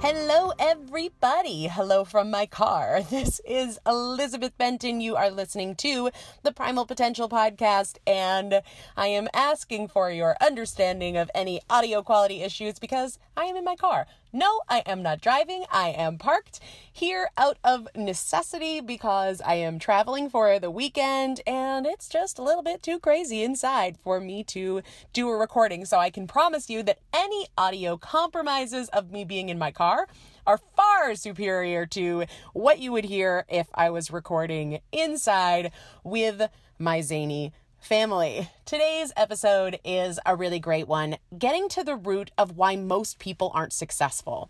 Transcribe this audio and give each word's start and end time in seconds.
Hello, 0.00 0.52
everybody. 0.58 1.68
Hello 1.68 2.04
from 2.04 2.30
my 2.30 2.46
car. 2.46 3.00
This 3.10 3.40
is 3.46 3.78
Elizabeth 3.86 4.56
Benton. 4.58 5.00
You 5.00 5.16
are 5.16 5.30
listening 5.30 5.76
to 5.76 6.10
the 6.42 6.52
Primal 6.52 6.84
Potential 6.84 7.28
Podcast, 7.28 7.96
and 8.06 8.60
I 8.96 9.06
am 9.06 9.28
asking 9.32 9.88
for 9.88 10.10
your 10.10 10.36
understanding 10.40 11.16
of 11.16 11.30
any 11.34 11.60
audio 11.70 12.02
quality 12.02 12.42
issues 12.42 12.78
because 12.78 13.18
I 13.36 13.44
am 13.44 13.56
in 13.56 13.64
my 13.64 13.76
car. 13.76 14.06
No, 14.36 14.62
I 14.68 14.82
am 14.84 15.00
not 15.00 15.20
driving. 15.20 15.64
I 15.70 15.90
am 15.90 16.18
parked 16.18 16.58
here 16.92 17.28
out 17.38 17.56
of 17.62 17.86
necessity 17.94 18.80
because 18.80 19.40
I 19.40 19.54
am 19.54 19.78
traveling 19.78 20.28
for 20.28 20.58
the 20.58 20.72
weekend 20.72 21.40
and 21.46 21.86
it's 21.86 22.08
just 22.08 22.40
a 22.40 22.42
little 22.42 22.64
bit 22.64 22.82
too 22.82 22.98
crazy 22.98 23.44
inside 23.44 23.96
for 23.96 24.18
me 24.18 24.42
to 24.42 24.82
do 25.12 25.28
a 25.28 25.36
recording. 25.36 25.84
So 25.84 26.00
I 26.00 26.10
can 26.10 26.26
promise 26.26 26.68
you 26.68 26.82
that 26.82 26.98
any 27.12 27.46
audio 27.56 27.96
compromises 27.96 28.88
of 28.88 29.12
me 29.12 29.24
being 29.24 29.50
in 29.50 29.58
my 29.58 29.70
car 29.70 30.08
are 30.44 30.58
far 30.58 31.14
superior 31.14 31.86
to 31.86 32.24
what 32.54 32.80
you 32.80 32.90
would 32.90 33.04
hear 33.04 33.44
if 33.48 33.68
I 33.72 33.90
was 33.90 34.10
recording 34.10 34.80
inside 34.90 35.70
with 36.02 36.50
my 36.76 37.02
zany 37.02 37.52
family. 37.84 38.48
Today's 38.64 39.12
episode 39.16 39.78
is 39.84 40.18
a 40.24 40.34
really 40.34 40.58
great 40.58 40.88
one, 40.88 41.18
getting 41.36 41.68
to 41.68 41.84
the 41.84 41.96
root 41.96 42.30
of 42.38 42.56
why 42.56 42.76
most 42.76 43.18
people 43.18 43.52
aren't 43.54 43.74
successful. 43.74 44.48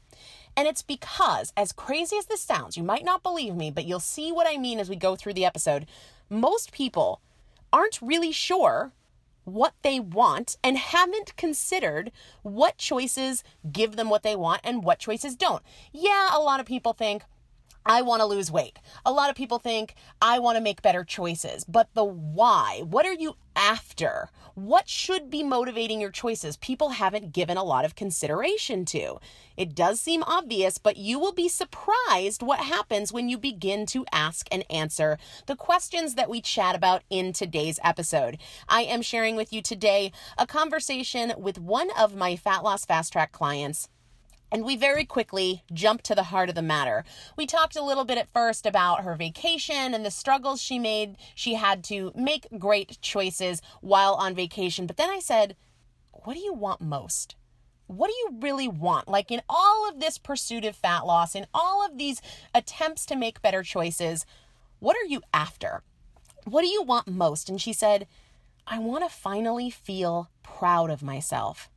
And 0.56 0.68
it's 0.68 0.82
because, 0.82 1.52
as 1.56 1.72
crazy 1.72 2.16
as 2.16 2.26
this 2.26 2.40
sounds, 2.40 2.76
you 2.76 2.84
might 2.84 3.04
not 3.04 3.24
believe 3.24 3.56
me, 3.56 3.72
but 3.72 3.86
you'll 3.86 3.98
see 3.98 4.30
what 4.30 4.46
I 4.48 4.56
mean 4.56 4.78
as 4.78 4.88
we 4.88 4.94
go 4.94 5.16
through 5.16 5.34
the 5.34 5.44
episode. 5.44 5.86
Most 6.30 6.70
people 6.70 7.20
aren't 7.72 8.00
really 8.00 8.30
sure 8.30 8.92
what 9.42 9.74
they 9.82 9.98
want 9.98 10.56
and 10.62 10.78
haven't 10.78 11.36
considered 11.36 12.12
what 12.42 12.78
choices 12.78 13.42
give 13.70 13.96
them 13.96 14.08
what 14.08 14.22
they 14.22 14.36
want 14.36 14.60
and 14.62 14.84
what 14.84 15.00
choices 15.00 15.34
don't. 15.34 15.62
Yeah, 15.92 16.30
a 16.32 16.38
lot 16.38 16.60
of 16.60 16.66
people 16.66 16.92
think, 16.92 17.24
I 17.86 18.02
want 18.02 18.20
to 18.20 18.26
lose 18.26 18.50
weight. 18.50 18.78
A 19.04 19.12
lot 19.12 19.28
of 19.28 19.36
people 19.36 19.58
think 19.58 19.94
I 20.22 20.38
want 20.38 20.56
to 20.56 20.62
make 20.62 20.80
better 20.80 21.04
choices, 21.04 21.64
but 21.64 21.88
the 21.94 22.04
why, 22.04 22.82
what 22.84 23.04
are 23.04 23.12
you 23.12 23.36
after? 23.54 24.30
What 24.54 24.88
should 24.88 25.30
be 25.30 25.42
motivating 25.42 26.00
your 26.00 26.10
choices? 26.10 26.56
People 26.56 26.90
haven't 26.90 27.32
given 27.32 27.56
a 27.56 27.64
lot 27.64 27.84
of 27.84 27.94
consideration 27.94 28.84
to. 28.86 29.18
It 29.56 29.74
does 29.74 30.00
seem 30.00 30.22
obvious, 30.22 30.78
but 30.78 30.96
you 30.96 31.18
will 31.18 31.32
be 31.32 31.48
surprised 31.48 32.42
what 32.42 32.60
happens 32.60 33.12
when 33.12 33.28
you 33.28 33.36
begin 33.36 33.84
to 33.86 34.06
ask 34.12 34.46
and 34.50 34.64
answer 34.70 35.18
the 35.46 35.56
questions 35.56 36.14
that 36.14 36.30
we 36.30 36.40
chat 36.40 36.74
about 36.74 37.02
in 37.10 37.32
today's 37.32 37.78
episode. 37.84 38.38
I 38.68 38.82
am 38.82 39.02
sharing 39.02 39.36
with 39.36 39.52
you 39.52 39.60
today 39.60 40.12
a 40.38 40.46
conversation 40.46 41.34
with 41.36 41.58
one 41.58 41.90
of 41.98 42.16
my 42.16 42.36
fat 42.36 42.64
loss 42.64 42.84
fast 42.84 43.12
track 43.12 43.32
clients 43.32 43.88
and 44.54 44.64
we 44.64 44.76
very 44.76 45.04
quickly 45.04 45.64
jumped 45.72 46.04
to 46.04 46.14
the 46.14 46.22
heart 46.22 46.48
of 46.48 46.54
the 46.54 46.62
matter. 46.62 47.04
We 47.36 47.44
talked 47.44 47.74
a 47.74 47.82
little 47.82 48.04
bit 48.04 48.18
at 48.18 48.32
first 48.32 48.66
about 48.66 49.02
her 49.02 49.16
vacation 49.16 49.92
and 49.92 50.06
the 50.06 50.12
struggles 50.12 50.62
she 50.62 50.78
made. 50.78 51.16
She 51.34 51.54
had 51.54 51.82
to 51.84 52.12
make 52.14 52.46
great 52.56 52.98
choices 53.02 53.60
while 53.80 54.14
on 54.14 54.32
vacation. 54.32 54.86
But 54.86 54.96
then 54.96 55.10
I 55.10 55.18
said, 55.18 55.56
What 56.12 56.34
do 56.34 56.40
you 56.40 56.52
want 56.52 56.80
most? 56.80 57.34
What 57.88 58.06
do 58.06 58.14
you 58.14 58.38
really 58.40 58.68
want? 58.68 59.08
Like 59.08 59.32
in 59.32 59.42
all 59.48 59.88
of 59.88 59.98
this 59.98 60.18
pursuit 60.18 60.64
of 60.64 60.76
fat 60.76 61.04
loss, 61.04 61.34
in 61.34 61.48
all 61.52 61.84
of 61.84 61.98
these 61.98 62.22
attempts 62.54 63.04
to 63.06 63.16
make 63.16 63.42
better 63.42 63.64
choices, 63.64 64.24
what 64.78 64.96
are 64.96 65.04
you 65.04 65.20
after? 65.32 65.82
What 66.44 66.62
do 66.62 66.68
you 66.68 66.84
want 66.84 67.08
most? 67.08 67.48
And 67.48 67.60
she 67.60 67.72
said, 67.72 68.06
I 68.68 68.78
want 68.78 69.02
to 69.02 69.10
finally 69.10 69.68
feel 69.68 70.30
proud 70.44 70.90
of 70.90 71.02
myself. 71.02 71.68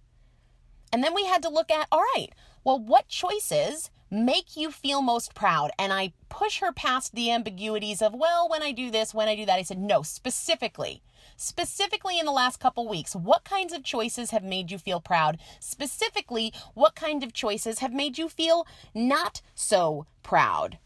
And 0.92 1.04
then 1.04 1.14
we 1.14 1.26
had 1.26 1.42
to 1.44 1.50
look 1.50 1.70
at 1.70 1.88
all 1.92 2.04
right, 2.16 2.30
well, 2.68 2.80
what 2.80 3.08
choices 3.08 3.90
make 4.12 4.58
you 4.58 4.72
feel 4.72 5.02
most 5.02 5.34
proud? 5.34 5.72
And 5.80 5.94
I 5.94 6.12
push 6.28 6.60
her 6.60 6.74
past 6.74 7.16
the 7.16 7.32
ambiguities 7.32 8.02
of, 8.02 8.14
well, 8.14 8.50
when 8.50 8.62
I 8.62 8.74
do 8.74 8.92
this, 8.92 9.14
when 9.14 9.30
I 9.30 9.38
do 9.38 9.46
that. 9.46 9.58
I 9.58 9.62
said, 9.62 9.80
no, 9.80 10.02
specifically. 10.02 11.02
Specifically, 11.38 12.20
in 12.20 12.26
the 12.26 12.34
last 12.34 12.60
couple 12.60 12.86
weeks, 12.86 13.16
what 13.16 13.46
kinds 13.46 13.72
of 13.72 13.86
choices 13.86 14.32
have 14.32 14.44
made 14.44 14.70
you 14.70 14.78
feel 14.78 15.00
proud? 15.00 15.38
Specifically, 15.62 16.52
what 16.74 16.94
kind 16.94 17.24
of 17.24 17.32
choices 17.32 17.80
have 17.80 17.94
made 17.94 18.18
you 18.18 18.28
feel 18.28 18.68
not 18.94 19.40
so 19.56 20.06
proud? 20.22 20.78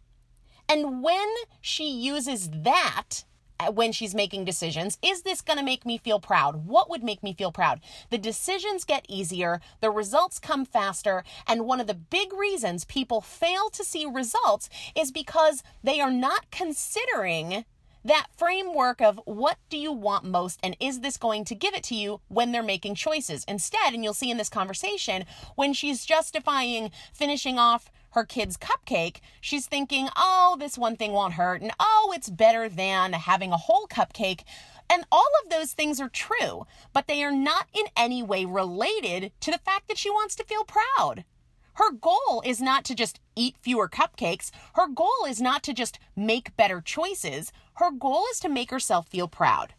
And 0.70 1.02
when 1.02 1.34
she 1.62 1.90
uses 1.90 2.48
that 2.62 3.24
Uh, 3.62 3.72
when 3.72 3.92
she's 3.92 4.16
making 4.16 4.44
decisions. 4.44 4.98
Is 5.04 5.22
this 5.22 5.42
going 5.42 5.60
to 5.60 5.66
make 5.66 5.86
me 5.86 5.98
feel 5.98 6.20
proud? 6.20 6.66
What 6.66 6.90
would 6.90 7.04
make 7.04 7.22
me 7.22 7.34
feel 7.34 7.52
proud? 7.52 7.80
The 8.10 8.18
decisions 8.18 8.84
get 8.86 9.06
easier, 9.08 9.62
the 9.82 9.92
results 9.92 10.40
come 10.40 10.66
faster, 10.66 11.24
and 11.46 11.66
one 11.66 11.80
of 11.80 11.86
the 11.86 11.94
big 11.94 12.34
reasons 12.34 12.86
people 12.86 13.22
fail 13.22 13.70
to 13.72 13.84
see 13.84 14.06
results 14.06 14.68
is 14.96 15.12
because 15.12 15.62
they 15.84 16.00
are 16.00 16.12
not 16.12 16.50
considering 16.50 17.66
that 18.04 18.28
framework 18.36 19.00
of 19.00 19.20
what 19.26 19.58
do 19.70 19.78
you 19.78 19.92
want 19.92 20.24
most 20.24 20.60
and 20.64 20.76
is 20.80 21.02
this 21.02 21.18
going 21.18 21.46
to 21.46 21.54
give 21.54 21.76
it 21.76 21.84
to 21.84 21.96
you 21.96 22.20
when 22.30 22.52
they're 22.52 22.64
making 22.64 22.96
choices. 22.96 23.44
Instead, 23.48 23.94
and 23.94 24.04
you'll 24.04 24.16
see 24.16 24.32
in 24.32 24.38
this 24.38 24.50
conversation, 24.50 25.24
when 25.56 25.72
she's 25.72 26.04
justifying 26.04 26.90
finishing 27.14 27.60
off 27.60 27.92
her 28.12 28.26
kid's 28.26 28.58
cupcake, 28.58 29.18
she's 29.40 29.68
thinking, 29.68 30.10
oh, 30.16 30.58
this 30.60 30.78
one 30.78 30.96
thing 30.96 31.12
won't 31.12 31.34
hurt, 31.34 31.62
and 31.62 31.72
oh, 31.80 32.14
it's 32.16 32.30
better 32.30 32.70
than 32.70 33.14
having 33.14 33.52
a 33.52 33.58
whole 33.58 33.88
cupcake. 33.88 34.44
And 34.90 35.06
all 35.12 35.30
of 35.44 35.50
those 35.50 35.72
things 35.72 36.02
are 36.02 36.10
true, 36.10 36.66
but 36.94 37.08
they 37.08 37.24
are 37.24 37.32
not 37.32 37.68
in 37.74 37.86
any 37.96 38.22
way 38.22 38.46
related 38.46 39.32
to 39.42 39.52
the 39.52 39.60
fact 39.60 39.88
that 39.88 39.98
she 39.98 40.10
wants 40.10 40.36
to 40.36 40.44
feel 40.44 40.66
proud. 40.66 41.24
Her 41.76 41.92
goal 41.92 42.44
is 42.46 42.62
not 42.62 42.84
to 42.86 42.96
just 42.96 43.20
eat 43.36 43.56
fewer 43.62 43.88
cupcakes. 43.88 44.52
Her 44.74 44.88
goal 44.88 45.26
is 45.28 45.42
not 45.42 45.64
to 45.64 45.74
just 45.74 46.00
make 46.16 46.58
better 46.58 46.82
choices. 46.82 47.54
Her 47.76 47.92
goal 47.92 48.26
is 48.32 48.40
to 48.42 48.50
make 48.50 48.72
herself 48.72 49.08
feel 49.08 49.30
proud. 49.30 49.74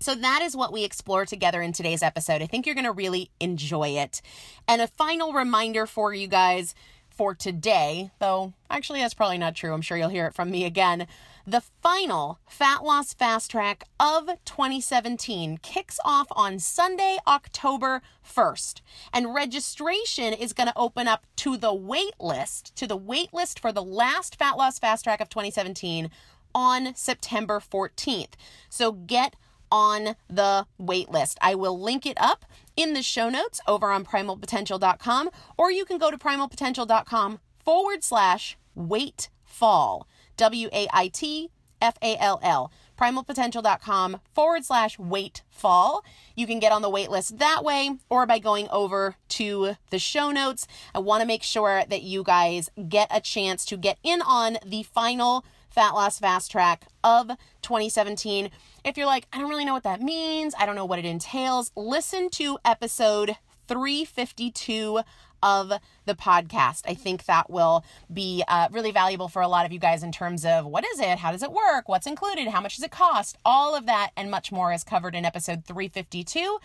So 0.00 0.14
that 0.14 0.40
is 0.42 0.56
what 0.56 0.72
we 0.72 0.82
explore 0.82 1.26
together 1.26 1.62
in 1.62 1.72
today's 1.72 2.02
episode. 2.02 2.42
I 2.42 2.46
think 2.46 2.66
you're 2.66 2.74
going 2.74 2.84
to 2.86 2.92
really 2.92 3.30
enjoy 3.38 3.90
it. 3.90 4.22
And 4.66 4.80
a 4.80 4.86
final 4.86 5.32
reminder 5.32 5.86
for 5.86 6.12
you 6.14 6.26
guys 6.26 6.74
for 7.20 7.34
today, 7.34 8.10
though 8.18 8.54
actually 8.70 9.00
that's 9.00 9.12
probably 9.12 9.36
not 9.36 9.54
true. 9.54 9.74
I'm 9.74 9.82
sure 9.82 9.98
you'll 9.98 10.08
hear 10.08 10.26
it 10.26 10.34
from 10.34 10.50
me 10.50 10.64
again. 10.64 11.06
The 11.46 11.60
final 11.82 12.38
Fat 12.46 12.82
Loss 12.82 13.12
Fast 13.12 13.50
Track 13.50 13.84
of 14.00 14.28
2017 14.46 15.58
kicks 15.58 16.00
off 16.02 16.28
on 16.30 16.58
Sunday, 16.58 17.18
October 17.26 18.00
1st. 18.26 18.80
And 19.12 19.34
registration 19.34 20.32
is 20.32 20.54
going 20.54 20.68
to 20.68 20.78
open 20.78 21.06
up 21.08 21.26
to 21.36 21.58
the 21.58 21.74
wait 21.74 22.18
list, 22.18 22.74
to 22.76 22.86
the 22.86 22.96
wait 22.96 23.34
list 23.34 23.60
for 23.60 23.70
the 23.70 23.82
last 23.82 24.36
Fat 24.36 24.56
Loss 24.56 24.78
Fast 24.78 25.04
Track 25.04 25.20
of 25.20 25.28
2017 25.28 26.08
on 26.54 26.94
September 26.94 27.60
14th. 27.60 28.32
So 28.70 28.92
get 28.92 29.36
on 29.70 30.16
the 30.28 30.66
wait 30.78 31.10
list. 31.10 31.38
I 31.40 31.54
will 31.54 31.80
link 31.80 32.06
it 32.06 32.20
up 32.20 32.44
in 32.76 32.94
the 32.94 33.02
show 33.02 33.28
notes 33.28 33.60
over 33.66 33.90
on 33.90 34.04
primalpotential.com, 34.04 35.30
or 35.56 35.70
you 35.70 35.84
can 35.84 35.98
go 35.98 36.10
to 36.10 36.18
primalpotential.com 36.18 37.40
forward 37.58 38.02
slash 38.02 38.56
wait 38.74 39.28
fall. 39.44 40.06
W 40.36 40.68
A 40.72 40.88
I 40.92 41.08
T 41.08 41.50
F 41.80 41.96
A 42.02 42.16
L 42.18 42.40
L. 42.42 42.72
Primalpotential.com 42.98 44.20
forward 44.34 44.64
slash 44.64 44.98
wait 44.98 45.42
fall. 45.48 46.04
You 46.36 46.46
can 46.46 46.58
get 46.58 46.72
on 46.72 46.82
the 46.82 46.90
wait 46.90 47.10
list 47.10 47.38
that 47.38 47.64
way 47.64 47.92
or 48.10 48.26
by 48.26 48.38
going 48.38 48.68
over 48.70 49.16
to 49.30 49.76
the 49.88 49.98
show 49.98 50.30
notes. 50.30 50.66
I 50.94 50.98
want 50.98 51.22
to 51.22 51.26
make 51.26 51.42
sure 51.42 51.84
that 51.88 52.02
you 52.02 52.22
guys 52.22 52.70
get 52.88 53.08
a 53.10 53.20
chance 53.20 53.64
to 53.66 53.78
get 53.78 53.98
in 54.02 54.20
on 54.20 54.58
the 54.64 54.82
final 54.82 55.44
Fat 55.70 55.94
Loss 55.94 56.18
Fast 56.18 56.50
Track 56.50 56.86
of 57.04 57.28
2017. 57.62 58.50
If 58.84 58.96
you're 58.96 59.06
like, 59.06 59.26
I 59.32 59.38
don't 59.38 59.48
really 59.48 59.64
know 59.64 59.72
what 59.72 59.84
that 59.84 60.00
means, 60.02 60.54
I 60.58 60.66
don't 60.66 60.74
know 60.74 60.84
what 60.84 60.98
it 60.98 61.04
entails, 61.04 61.70
listen 61.76 62.28
to 62.30 62.58
episode 62.64 63.36
352 63.68 65.00
of 65.42 65.72
the 66.06 66.14
podcast. 66.14 66.82
I 66.86 66.94
think 66.94 67.24
that 67.24 67.50
will 67.50 67.84
be 68.12 68.44
uh, 68.48 68.68
really 68.70 68.90
valuable 68.90 69.28
for 69.28 69.42
a 69.42 69.48
lot 69.48 69.66
of 69.66 69.72
you 69.72 69.78
guys 69.78 70.02
in 70.02 70.12
terms 70.12 70.44
of 70.44 70.66
what 70.66 70.84
is 70.84 71.00
it? 71.00 71.18
How 71.18 71.32
does 71.32 71.42
it 71.42 71.52
work? 71.52 71.88
What's 71.88 72.06
included? 72.06 72.48
How 72.48 72.60
much 72.60 72.76
does 72.76 72.84
it 72.84 72.90
cost? 72.90 73.38
All 73.44 73.74
of 73.74 73.86
that 73.86 74.10
and 74.16 74.30
much 74.30 74.52
more 74.52 74.72
is 74.72 74.84
covered 74.84 75.14
in 75.14 75.24
episode 75.24 75.64
352. 75.64 76.58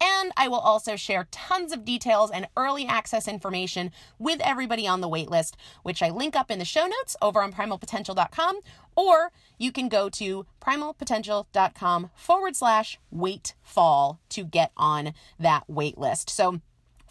And 0.00 0.32
I 0.36 0.48
will 0.48 0.58
also 0.58 0.96
share 0.96 1.28
tons 1.30 1.72
of 1.72 1.84
details 1.84 2.30
and 2.32 2.48
early 2.56 2.86
access 2.86 3.28
information 3.28 3.92
with 4.18 4.40
everybody 4.40 4.86
on 4.86 5.00
the 5.00 5.08
waitlist, 5.08 5.54
which 5.84 6.02
I 6.02 6.10
link 6.10 6.34
up 6.34 6.50
in 6.50 6.58
the 6.58 6.64
show 6.64 6.86
notes 6.86 7.16
over 7.22 7.40
on 7.40 7.52
primalpotential.com, 7.52 8.60
or 8.96 9.30
you 9.58 9.70
can 9.70 9.88
go 9.88 10.08
to 10.08 10.44
primalpotential.com 10.60 12.10
forward 12.16 12.56
slash 12.56 12.98
wait 13.12 13.54
fall 13.62 14.18
to 14.30 14.44
get 14.44 14.72
on 14.76 15.12
that 15.38 15.64
waitlist. 15.70 16.30
So 16.30 16.60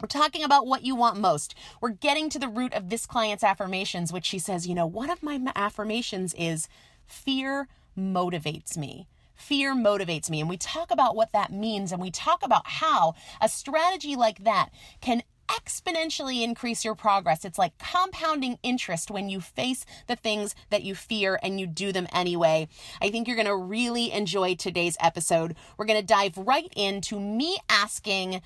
we're 0.01 0.07
talking 0.07 0.43
about 0.43 0.65
what 0.65 0.83
you 0.83 0.95
want 0.95 1.19
most. 1.19 1.55
We're 1.79 1.89
getting 1.89 2.29
to 2.31 2.39
the 2.39 2.47
root 2.47 2.73
of 2.73 2.89
this 2.89 3.05
client's 3.05 3.43
affirmations, 3.43 4.11
which 4.11 4.25
she 4.25 4.39
says, 4.39 4.67
you 4.67 4.75
know, 4.75 4.87
one 4.87 5.09
of 5.09 5.21
my 5.21 5.39
affirmations 5.55 6.33
is 6.37 6.67
fear 7.05 7.67
motivates 7.97 8.77
me. 8.77 9.07
Fear 9.35 9.75
motivates 9.75 10.29
me. 10.29 10.39
And 10.39 10.49
we 10.49 10.57
talk 10.57 10.91
about 10.91 11.15
what 11.15 11.31
that 11.33 11.51
means 11.51 11.91
and 11.91 12.01
we 12.01 12.11
talk 12.11 12.43
about 12.43 12.63
how 12.65 13.15
a 13.41 13.49
strategy 13.49 14.15
like 14.15 14.43
that 14.43 14.69
can 15.01 15.23
exponentially 15.51 16.43
increase 16.43 16.85
your 16.85 16.95
progress. 16.95 17.43
It's 17.43 17.57
like 17.57 17.77
compounding 17.77 18.57
interest 18.63 19.11
when 19.11 19.29
you 19.29 19.41
face 19.41 19.85
the 20.07 20.15
things 20.15 20.55
that 20.69 20.83
you 20.83 20.95
fear 20.95 21.39
and 21.43 21.59
you 21.59 21.67
do 21.67 21.91
them 21.91 22.07
anyway. 22.13 22.69
I 23.01 23.09
think 23.09 23.27
you're 23.27 23.35
going 23.35 23.47
to 23.47 23.55
really 23.55 24.11
enjoy 24.11 24.55
today's 24.55 24.95
episode. 24.99 25.55
We're 25.77 25.85
going 25.85 25.99
to 25.99 26.05
dive 26.05 26.37
right 26.37 26.71
into 26.75 27.19
me 27.19 27.57
asking, 27.69 28.41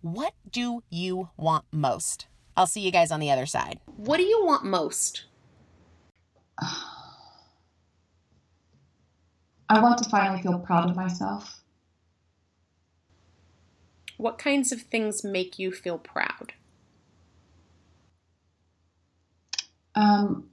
What 0.00 0.34
do 0.50 0.82
you 0.90 1.30
want 1.36 1.64
most? 1.72 2.28
I'll 2.56 2.66
see 2.66 2.80
you 2.80 2.92
guys 2.92 3.10
on 3.10 3.20
the 3.20 3.30
other 3.30 3.46
side. 3.46 3.80
What 3.96 4.18
do 4.18 4.22
you 4.22 4.44
want 4.44 4.64
most? 4.64 5.24
I 9.68 9.80
want 9.80 9.98
to 10.02 10.08
finally 10.08 10.40
feel 10.40 10.58
proud 10.58 10.88
of 10.88 10.96
myself. 10.96 11.62
What 14.16 14.38
kinds 14.38 14.72
of 14.72 14.82
things 14.82 15.22
make 15.22 15.58
you 15.58 15.70
feel 15.70 15.98
proud? 15.98 16.54
Um, 19.94 20.48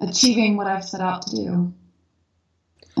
achieving 0.00 0.56
what 0.56 0.66
I've 0.66 0.84
set 0.84 1.00
out 1.00 1.22
to 1.22 1.36
do. 1.36 1.74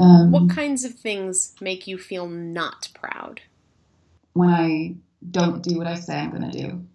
Um, 0.00 0.32
What 0.32 0.48
kinds 0.50 0.84
of 0.84 0.94
things 0.94 1.54
make 1.60 1.86
you 1.86 1.98
feel 1.98 2.26
not 2.28 2.88
proud? 2.94 3.42
when 4.32 4.48
I 4.50 4.94
don't 5.30 5.62
do 5.62 5.76
what 5.76 5.86
I 5.88 5.96
say 5.96 6.18
I'm 6.18 6.30
going 6.30 6.50
to 6.50 6.58
do. 6.58 6.86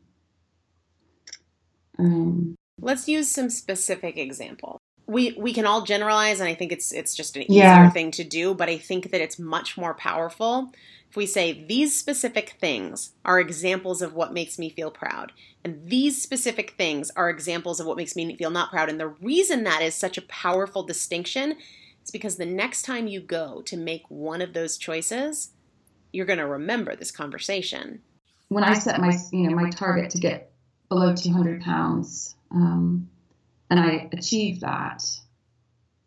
Um, 1.99 2.55
Let's 2.81 3.07
use 3.07 3.29
some 3.29 3.49
specific 3.49 4.17
example. 4.17 4.79
We 5.07 5.33
we 5.37 5.53
can 5.53 5.65
all 5.67 5.83
generalize 5.83 6.39
and 6.39 6.49
I 6.49 6.55
think 6.55 6.71
it's 6.71 6.91
it's 6.91 7.13
just 7.15 7.35
an 7.37 7.43
easier 7.43 7.85
Yeah. 7.85 7.89
thing 7.91 8.11
to 8.11 8.23
do, 8.23 8.53
but 8.55 8.69
I 8.69 8.77
think 8.77 9.11
that 9.11 9.21
it's 9.21 9.37
much 9.37 9.77
more 9.77 9.93
powerful 9.93 10.71
if 11.09 11.15
we 11.15 11.25
say 11.27 11.65
these 11.67 11.97
specific 11.97 12.55
things 12.59 13.11
are 13.23 13.39
examples 13.39 14.01
of 14.01 14.13
what 14.13 14.33
makes 14.33 14.57
me 14.57 14.69
feel 14.69 14.91
proud 14.91 15.31
and 15.63 15.87
these 15.87 16.21
specific 16.21 16.71
things 16.71 17.11
are 17.15 17.29
examples 17.29 17.79
of 17.79 17.85
what 17.87 17.97
makes 17.97 18.15
me 18.15 18.35
feel 18.35 18.49
not 18.49 18.71
proud 18.71 18.89
and 18.89 18.99
the 18.99 19.07
reason 19.07 19.63
that 19.63 19.81
is 19.81 19.93
such 19.95 20.17
a 20.17 20.21
powerful 20.23 20.83
distinction 20.83 21.55
is 22.05 22.11
because 22.11 22.37
the 22.37 22.45
next 22.45 22.83
time 22.83 23.07
you 23.07 23.19
go 23.19 23.61
to 23.63 23.75
make 23.75 24.03
one 24.09 24.41
of 24.41 24.53
those 24.53 24.77
choices, 24.77 25.51
you're 26.13 26.25
going 26.25 26.39
to 26.39 26.47
remember 26.47 26.95
this 26.95 27.11
conversation. 27.11 28.01
when 28.47 28.63
I 28.63 28.75
set 28.75 29.01
my 29.01 29.17
you 29.33 29.49
know 29.49 29.55
my 29.55 29.69
target 29.71 30.11
to 30.11 30.19
get 30.19 30.51
below 30.87 31.15
200 31.15 31.61
pounds, 31.61 32.35
um, 32.51 33.09
and 33.71 33.79
I 33.79 34.07
achieved 34.13 34.61
that, 34.61 35.03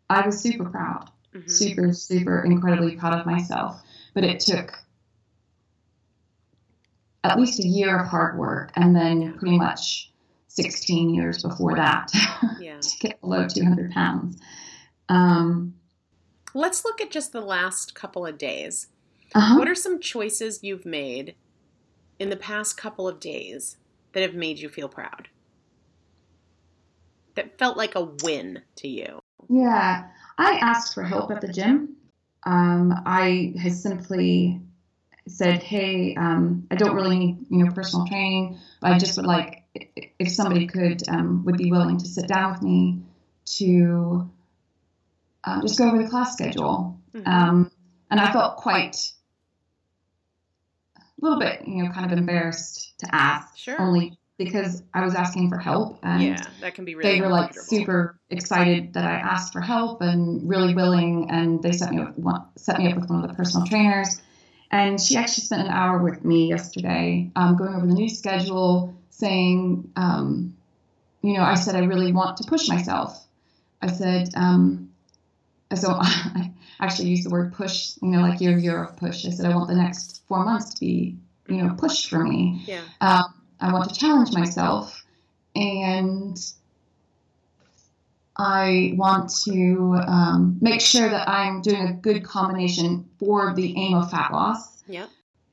I 0.09 0.25
was 0.25 0.39
super 0.39 0.65
proud, 0.69 1.11
Mhm. 1.35 1.49
super 1.49 1.93
super 1.93 2.43
incredibly 2.43 2.95
proud 2.95 3.19
of 3.19 3.25
myself. 3.25 3.81
But 4.13 4.23
it 4.23 4.39
took 4.39 4.73
at 7.25 7.37
least 7.37 7.59
a 7.59 7.67
year 7.67 7.99
of 7.99 8.07
hard 8.07 8.39
work, 8.39 8.71
and 8.77 8.95
then 8.95 9.33
pretty 9.37 9.57
much 9.57 10.11
16 10.47 11.13
years 11.13 11.43
before 11.43 11.75
that 11.75 12.09
Yeah. 12.59 12.79
to 12.81 12.97
get 12.99 13.19
below 13.21 13.47
200 13.47 13.91
pounds. 13.91 14.39
Um, 15.09 15.75
Let's 16.53 16.83
look 16.83 17.01
at 17.01 17.11
just 17.11 17.31
the 17.31 17.41
last 17.41 17.95
couple 17.95 18.25
of 18.25 18.37
days. 18.37 18.87
uh-huh. 19.35 19.57
What 19.57 19.69
are 19.69 19.75
some 19.75 19.99
choices 19.99 20.63
you've 20.63 20.85
made 20.85 21.35
in 22.19 22.29
the 22.29 22.37
past 22.37 22.77
couple 22.77 23.07
of 23.07 23.19
days 23.19 23.77
that 24.13 24.23
have 24.23 24.33
made 24.33 24.59
you 24.59 24.69
feel 24.69 24.89
proud? 24.89 25.29
That 27.35 27.57
felt 27.57 27.77
like 27.77 27.95
a 27.95 28.09
win 28.23 28.63
to 28.77 28.87
you. 28.87 29.19
Yeah, 29.47 30.07
I 30.37 30.57
asked 30.57 30.93
for 30.93 31.03
help 31.03 31.31
at 31.31 31.41
the 31.41 31.47
gym. 31.47 31.95
Um, 32.45 32.93
I 33.05 33.53
had 33.61 33.73
simply 33.73 34.61
said, 35.27 35.61
"Hey, 35.63 36.15
um, 36.15 36.67
I 36.71 36.75
don't 36.75 36.95
really 36.95 37.19
need 37.19 37.45
you 37.49 37.63
know 37.63 37.71
personal 37.71 38.05
training, 38.07 38.57
but 38.81 38.91
I 38.91 38.97
just 38.97 39.17
would 39.17 39.25
like 39.25 39.63
if 39.73 40.31
somebody 40.31 40.67
could 40.67 41.07
um, 41.09 41.45
would 41.45 41.57
be 41.57 41.71
willing 41.71 41.97
to 41.97 42.05
sit 42.05 42.27
down 42.27 42.53
with 42.53 42.61
me 42.61 43.01
to 43.57 44.29
um, 45.43 45.61
just 45.61 45.77
go 45.77 45.87
over 45.87 46.01
the 46.01 46.09
class 46.09 46.33
schedule." 46.33 46.99
Mhm. 47.13 47.27
Um, 47.27 47.71
and 48.11 48.19
I 48.19 48.31
felt 48.31 48.57
quite 48.57 48.95
a 50.97 51.01
little 51.21 51.39
bit, 51.39 51.67
you 51.67 51.83
know, 51.83 51.91
kind 51.91 52.11
of 52.11 52.17
embarrassed 52.17 52.97
to 52.99 53.13
ask, 53.13 53.57
Sure. 53.57 53.79
only 53.79 54.17
because 54.37 54.81
I 54.93 55.03
was 55.03 55.15
asking 55.15 55.49
for 55.49 55.57
help 55.57 55.99
and 56.01 56.23
yeah, 56.23 56.41
that 56.61 56.73
can 56.73 56.85
be 56.85 56.95
really 56.95 57.15
they 57.15 57.21
were 57.21 57.27
like 57.27 57.53
super 57.53 58.19
excited 58.29 58.93
that 58.93 59.03
I 59.03 59.15
asked 59.15 59.51
for 59.51 59.59
help 59.59 60.01
and 60.01 60.47
really 60.47 60.73
willing, 60.73 61.29
and 61.29 61.61
they 61.61 61.73
set 61.73 61.91
me 61.91 62.01
up 62.01 62.17
one, 62.17 62.45
set 62.55 62.79
me 62.79 62.89
up 62.89 62.97
with 62.97 63.09
one 63.09 63.23
of 63.23 63.29
the 63.29 63.35
personal 63.35 63.67
trainers. 63.67 64.21
And 64.71 65.01
she 65.01 65.17
actually 65.17 65.45
spent 65.45 65.63
an 65.67 65.73
hour 65.73 65.97
with 65.97 66.23
me 66.23 66.47
yesterday, 66.47 67.31
um, 67.35 67.57
going 67.57 67.73
over 67.73 67.87
the 67.87 67.93
new 67.93 68.07
schedule, 68.07 68.95
saying, 69.09 69.91
um, 69.95 70.55
you 71.21 71.33
know, 71.33 71.43
I 71.43 71.55
said 71.55 71.75
I 71.75 71.79
really 71.79 72.13
want 72.13 72.37
to 72.37 72.43
push 72.47 72.69
myself. 72.69 73.25
I 73.81 73.87
said, 73.87 74.29
um, 74.35 74.88
so 75.75 75.89
I 75.99 76.51
actually 76.79 77.09
used 77.09 77.25
the 77.25 77.29
word 77.29 77.53
push, 77.53 77.97
you 78.01 78.09
know, 78.09 78.21
like 78.21 78.41
your 78.41 78.57
year 78.57 78.83
of 78.83 78.97
push. 78.97 79.25
I 79.25 79.29
said 79.29 79.45
I 79.45 79.55
want 79.55 79.69
the 79.69 79.75
next 79.75 80.23
four 80.27 80.43
months 80.43 80.73
to 80.75 80.79
be, 80.79 81.17
you 81.47 81.57
know, 81.57 81.75
push 81.77 82.07
for 82.07 82.23
me 82.23 82.61
Yeah. 82.65 82.83
um, 83.01 83.25
I 83.59 83.73
want 83.73 83.93
to 83.93 83.99
challenge 83.99 84.33
myself, 84.33 85.03
and 85.55 86.37
I 88.37 88.93
want 88.95 89.31
to 89.43 89.99
um, 90.07 90.57
make 90.61 90.79
sure 90.79 91.09
that 91.09 91.27
I'm 91.27 91.61
doing 91.61 91.87
a 91.87 91.93
good 91.93 92.23
combination 92.23 93.09
for 93.19 93.53
the 93.53 93.77
aim 93.77 93.95
of 93.95 94.09
fat 94.09 94.31
loss. 94.31 94.81
Yep. 94.87 95.09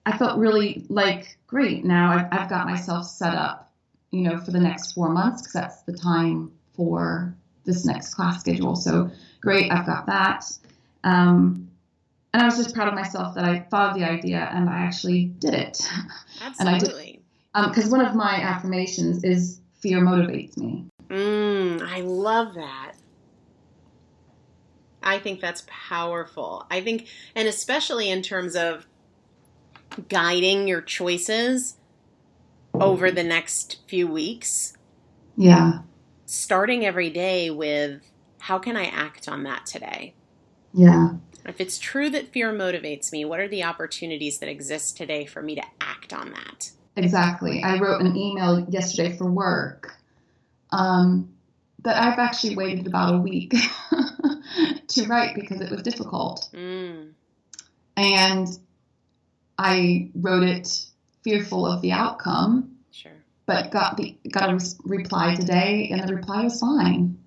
I 0.07 0.17
felt 0.17 0.39
really 0.39 0.85
like 0.89 1.37
great. 1.49 1.85
Now 1.85 2.13
I've, 2.13 2.29
I've 2.31 2.49
got 2.49 2.67
myself 2.67 3.07
set 3.07 3.35
up, 3.35 3.73
you 4.13 4.21
know, 4.23 4.39
for 4.39 4.53
the 4.53 4.61
next 4.61 4.93
four 4.93 5.09
months 5.09 5.43
because 5.43 5.53
that's 5.55 5.83
the 5.83 5.95
time 5.95 6.53
for 6.77 7.35
this 7.67 7.85
next 7.85 8.15
class 8.15 8.41
schedule. 8.41 8.77
So 8.77 9.11
great, 9.41 9.71
I've 9.71 9.87
got 9.87 10.07
that. 10.07 10.45
Um, 11.05 11.69
and 12.33 12.43
I 12.43 12.47
was 12.47 12.57
just 12.57 12.75
proud 12.75 12.89
of 12.89 12.95
myself 12.95 13.35
that 13.35 13.45
I 13.45 13.61
thought 13.61 13.91
of 13.91 13.99
the 13.99 14.05
idea 14.09 14.49
and 14.53 14.69
I 14.69 14.79
actually 14.79 15.25
did 15.25 15.55
it. 15.55 15.81
And 16.61 16.69
I 16.69 16.79
did- 16.79 16.89
Absolutely. 16.89 17.21
because 17.55 17.91
one 17.91 18.05
of 18.05 18.15
my 18.15 18.35
affirmations 18.37 19.25
is 19.25 19.61
fear 19.81 20.01
motivates 20.01 20.57
me. 20.57 20.87
Mm, 21.09 21.81
I 21.83 22.01
love 22.03 22.55
that. 22.55 22.93
I 25.03 25.19
think 25.19 25.41
that's 25.41 25.65
powerful. 25.67 26.67
I 26.71 26.81
think, 26.81 27.07
and 27.35 27.47
especially 27.49 28.11
in 28.11 28.23
terms 28.23 28.57
of 28.57 28.87
guiding 30.09 30.67
your 30.69 30.81
choices 30.83 31.77
over 32.75 33.11
the 33.11 33.23
next 33.23 33.79
few 33.87 34.07
weeks, 34.09 34.77
Yeah, 35.37 35.79
starting 36.27 36.85
every 36.85 37.11
day 37.11 37.51
with 37.51 38.03
how 38.41 38.59
can 38.59 38.77
I 38.77 38.85
act 38.87 39.29
on 39.29 39.45
that 39.45 39.67
today? 39.67 40.15
yeah, 40.75 41.15
If 41.47 41.61
it's 41.61 41.79
true 41.79 42.11
that 42.11 42.33
fear 42.33 42.53
motivates 42.53 43.13
me, 43.13 43.25
what 43.25 43.41
are 43.41 43.49
the 43.49 43.65
opportunities 43.65 44.39
that 44.41 44.49
exist 44.49 44.97
today 44.97 45.25
for 45.27 45.43
me 45.43 45.55
to 45.55 45.63
act 45.81 46.13
on 46.13 46.33
that? 46.33 46.73
exactly. 46.97 47.63
I 47.63 47.79
wrote 47.79 48.01
an 48.03 48.17
email 48.17 48.67
yesterday 48.69 49.17
for 49.17 49.31
work 49.31 49.95
um, 50.71 51.33
that 51.83 51.97
I've 52.03 52.19
actually 52.19 52.57
waited 52.57 52.87
about 52.87 53.15
a 53.15 53.19
week 53.19 53.55
to 54.89 55.07
write 55.07 55.35
because 55.35 55.61
it 55.61 55.71
was 55.71 55.83
difficult. 55.83 56.49
Mm, 56.53 57.13
And 57.97 58.49
I 59.59 60.11
wrote 60.15 60.43
it 60.43 60.85
fearful 61.23 61.67
of 61.67 61.81
the 61.83 61.93
outcome. 61.93 62.76
But 63.47 63.71
got 63.71 63.97
the 63.97 64.17
got 64.31 64.51
a 64.51 64.61
reply 64.85 65.35
today, 65.35 65.89
and 65.93 66.07
the 66.09 66.15
reply 66.15 66.43
was 66.45 66.61
fine. 66.61 67.19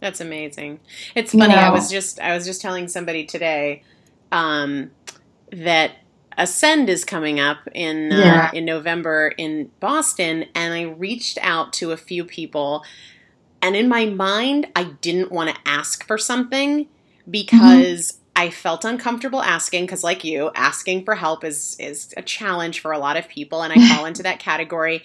That's 0.00 0.20
amazing. 0.20 0.80
It's 1.14 1.32
funny. 1.32 1.54
I 1.54 1.70
was 1.70 1.90
just 1.90 2.20
I 2.20 2.34
was 2.34 2.44
just 2.44 2.60
telling 2.60 2.88
somebody 2.88 3.24
today 3.24 3.82
um, 4.32 4.90
that 5.50 5.92
Ascend 6.36 6.88
is 6.90 7.04
coming 7.04 7.40
up 7.40 7.58
in 7.74 8.12
uh, 8.12 8.18
Yeah. 8.18 8.50
in 8.52 8.64
November 8.64 9.32
in 9.38 9.70
Boston, 9.80 10.46
and 10.54 10.74
I 10.74 10.82
reached 10.82 11.38
out 11.40 11.72
to 11.74 11.92
a 11.92 11.96
few 11.96 12.24
people, 12.24 12.84
and 13.62 13.74
in 13.76 13.88
my 13.88 14.06
mind, 14.06 14.66
I 14.76 14.84
didn't 15.00 15.32
want 15.32 15.54
to 15.54 15.60
ask 15.66 16.06
for 16.06 16.18
something 16.18 16.86
because 17.30 18.18
I 18.36 18.50
felt 18.50 18.84
uncomfortable 18.84 19.40
asking. 19.42 19.84
Because, 19.86 20.04
like 20.04 20.24
you, 20.24 20.50
asking 20.54 21.04
for 21.04 21.14
help 21.14 21.44
is 21.44 21.76
is 21.80 22.12
a 22.16 22.22
challenge 22.22 22.80
for 22.80 22.92
a 22.92 22.98
lot 22.98 23.16
of 23.16 23.28
people, 23.28 23.62
and 23.62 23.72
I 23.72 23.88
fall 23.94 24.04
into 24.04 24.22
that 24.24 24.38
category, 24.40 25.02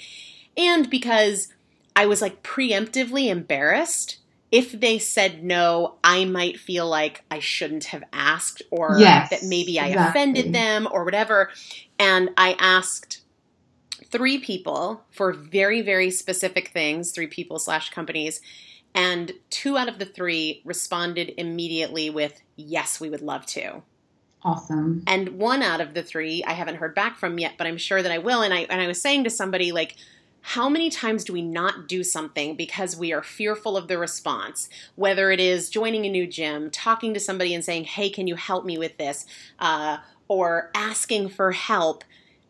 and 0.59 0.89
because 0.89 1.47
I 1.95 2.05
was 2.05 2.21
like 2.21 2.43
preemptively 2.43 3.29
embarrassed 3.29 4.17
if 4.51 4.71
they 4.71 4.97
said 4.97 5.43
no, 5.43 5.95
I 6.03 6.25
might 6.25 6.59
feel 6.59 6.87
like 6.87 7.23
I 7.29 7.39
shouldn't 7.39 7.85
have 7.85 8.03
asked 8.11 8.63
or 8.71 8.97
Yes, 8.99 9.29
that 9.29 9.43
maybe 9.43 9.79
I 9.79 9.87
exactly. 9.89 10.09
offended 10.09 10.53
them 10.53 10.87
or 10.91 11.03
whatever. 11.05 11.51
And 11.99 12.31
I 12.35 12.55
asked 12.57 13.21
three 14.05 14.39
people 14.39 15.03
for 15.11 15.31
very, 15.33 15.81
very 15.81 16.09
specific 16.09 16.69
things, 16.69 17.11
three 17.11 17.27
people 17.27 17.59
slash 17.59 17.91
companies. 17.91 18.41
And 18.95 19.33
two 19.51 19.77
out 19.77 19.87
of 19.87 19.99
the 19.99 20.05
three 20.05 20.63
responded 20.65 21.33
immediately 21.37 22.09
with, 22.09 22.41
yes, 22.55 22.99
we 22.99 23.09
would 23.09 23.21
love 23.21 23.45
to. 23.47 23.83
Awesome. 24.41 25.03
And 25.05 25.37
one 25.37 25.61
out 25.61 25.81
of 25.81 25.93
the 25.93 26.01
three 26.01 26.43
I 26.43 26.53
haven't 26.53 26.77
heard 26.77 26.95
back 26.95 27.17
from 27.17 27.37
yet, 27.37 27.53
but 27.57 27.67
I'm 27.67 27.77
sure 27.77 28.01
that 28.01 28.11
I 28.11 28.17
will. 28.17 28.41
And 28.41 28.53
I 28.53 28.61
and 28.61 28.81
I 28.81 28.87
was 28.87 29.01
saying 29.01 29.25
to 29.25 29.29
somebody 29.29 29.71
like 29.71 29.95
how 30.41 30.69
many 30.69 30.89
times 30.89 31.23
do 31.23 31.33
we 31.33 31.41
not 31.41 31.87
do 31.87 32.03
something 32.03 32.55
because 32.55 32.95
we 32.95 33.13
are 33.13 33.21
fearful 33.21 33.77
of 33.77 33.87
the 33.87 33.97
response? 33.97 34.69
Whether 34.95 35.31
it 35.31 35.39
is 35.39 35.69
joining 35.69 36.05
a 36.05 36.09
new 36.09 36.27
gym, 36.27 36.71
talking 36.71 37.13
to 37.13 37.19
somebody 37.19 37.53
and 37.53 37.63
saying, 37.63 37.85
"Hey, 37.85 38.09
can 38.09 38.27
you 38.27 38.35
help 38.35 38.65
me 38.65 38.77
with 38.77 38.97
this?" 38.97 39.25
Uh, 39.59 39.97
or 40.27 40.71
asking 40.73 41.29
for 41.29 41.51
help. 41.51 42.03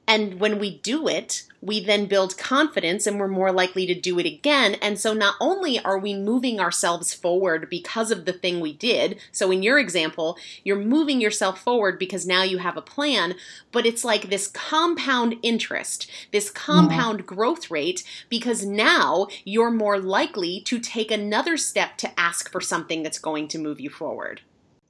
And 0.09 0.39
when 0.39 0.57
we 0.57 0.79
do 0.79 1.07
it, 1.07 1.43
we 1.61 1.85
then 1.85 2.07
build 2.07 2.35
confidence 2.35 3.05
and 3.05 3.19
we're 3.19 3.27
more 3.27 3.51
likely 3.51 3.85
to 3.85 3.93
do 3.93 4.17
it 4.17 4.25
again. 4.25 4.73
And 4.81 4.99
so 4.99 5.13
not 5.13 5.35
only 5.39 5.77
are 5.77 5.99
we 5.99 6.15
moving 6.15 6.59
ourselves 6.59 7.13
forward 7.13 7.69
because 7.69 8.09
of 8.09 8.25
the 8.25 8.33
thing 8.33 8.59
we 8.59 8.73
did, 8.73 9.19
so 9.31 9.51
in 9.51 9.61
your 9.61 9.77
example, 9.77 10.35
you're 10.63 10.79
moving 10.79 11.21
yourself 11.21 11.61
forward 11.61 11.99
because 11.99 12.25
now 12.25 12.41
you 12.41 12.57
have 12.57 12.75
a 12.75 12.81
plan, 12.81 13.35
but 13.71 13.85
it's 13.85 14.03
like 14.03 14.31
this 14.31 14.47
compound 14.47 15.35
interest, 15.43 16.09
this 16.31 16.49
compound 16.49 17.19
yeah. 17.19 17.25
growth 17.25 17.69
rate, 17.69 18.03
because 18.29 18.65
now 18.65 19.27
you're 19.43 19.69
more 19.69 19.99
likely 19.99 20.59
to 20.61 20.79
take 20.79 21.11
another 21.11 21.55
step 21.55 21.97
to 21.97 22.19
ask 22.19 22.51
for 22.51 22.61
something 22.61 23.03
that's 23.03 23.19
going 23.19 23.47
to 23.49 23.59
move 23.59 23.79
you 23.79 23.91
forward. 23.91 24.41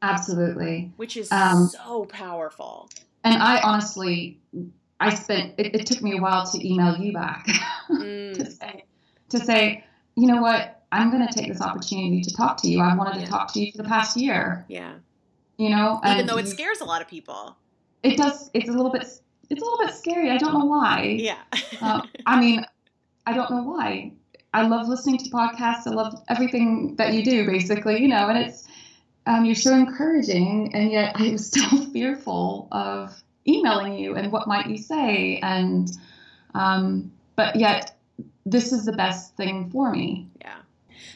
Absolutely. 0.02 0.94
Which 0.96 1.18
is 1.18 1.30
um, 1.30 1.68
so 1.68 2.06
powerful. 2.06 2.90
And 3.26 3.44
I 3.44 3.60
honestly 3.62 4.38
I 5.00 5.16
spent 5.16 5.56
it, 5.58 5.76
it, 5.76 5.86
took 5.86 6.02
me 6.02 6.18
a 6.18 6.22
while 6.22 6.46
to 6.46 6.68
email 6.68 6.98
you 6.98 7.14
back 7.14 7.48
mm. 7.90 8.36
to 8.36 8.52
say 8.52 8.84
to 9.30 9.40
say, 9.40 9.84
you 10.16 10.28
know 10.28 10.42
what, 10.42 10.84
I'm 10.92 11.12
going 11.12 11.26
to 11.26 11.34
take 11.34 11.48
this 11.48 11.62
opportunity 11.62 12.22
to 12.22 12.34
talk 12.34 12.62
to 12.64 12.68
you. 12.68 12.82
I 12.82 12.96
wanted 12.96 13.20
yeah. 13.20 13.26
to 13.26 13.32
talk 13.32 13.54
to 13.54 13.60
you 13.60 13.72
for 13.72 13.78
the 13.78 13.88
past 13.88 14.18
year. 14.18 14.66
Yeah. 14.68 14.94
You 15.58 15.70
know, 15.70 16.00
even 16.06 16.26
though 16.26 16.38
it 16.38 16.48
scares 16.48 16.80
a 16.80 16.86
lot 16.86 17.02
of 17.02 17.08
people. 17.08 17.58
It 18.02 18.18
does. 18.18 18.50
It's 18.54 18.70
a 18.70 18.72
little 18.72 18.92
bit. 18.92 19.02
It's 19.02 19.62
a 19.62 19.66
little 19.66 19.78
bit 19.80 19.94
scary. 19.94 20.30
I 20.30 20.38
don't 20.38 20.54
know 20.54 20.66
why. 20.66 21.18
Yeah. 21.20 21.38
uh, 21.82 22.02
I 22.26 22.40
mean, 22.40 22.66
I 23.26 23.34
don't 23.34 23.52
know 23.52 23.64
why. 23.64 24.14
I 24.54 24.66
love 24.68 24.88
listening 24.88 25.18
to 25.18 25.30
podcasts. 25.30 25.86
I 25.86 25.92
love 25.92 26.24
everything 26.30 26.96
that 26.96 27.14
you 27.14 27.24
do, 27.24 27.46
basically. 27.46 28.02
You 28.02 28.08
know, 28.08 28.30
and 28.30 28.38
it's 28.38 28.68
um, 29.26 29.44
you're 29.44 29.56
so 29.56 29.74
encouraging, 29.74 30.74
and 30.74 30.92
yet 30.92 31.16
I 31.16 31.32
was 31.32 31.48
still 31.52 31.86
fearful 31.92 32.70
of 32.72 33.22
emailing 33.48 33.98
you 33.98 34.16
and 34.16 34.32
what 34.32 34.48
might 34.48 34.68
you 34.68 34.78
say 34.78 35.40
and 35.44 35.92
um, 36.56 37.12
but 37.36 37.56
yet 37.56 37.98
this 38.46 38.72
is 38.72 38.86
the 38.86 38.94
best 38.94 39.36
thing 39.36 39.70
for 39.70 39.92
me 39.92 40.28
yeah 40.42 40.58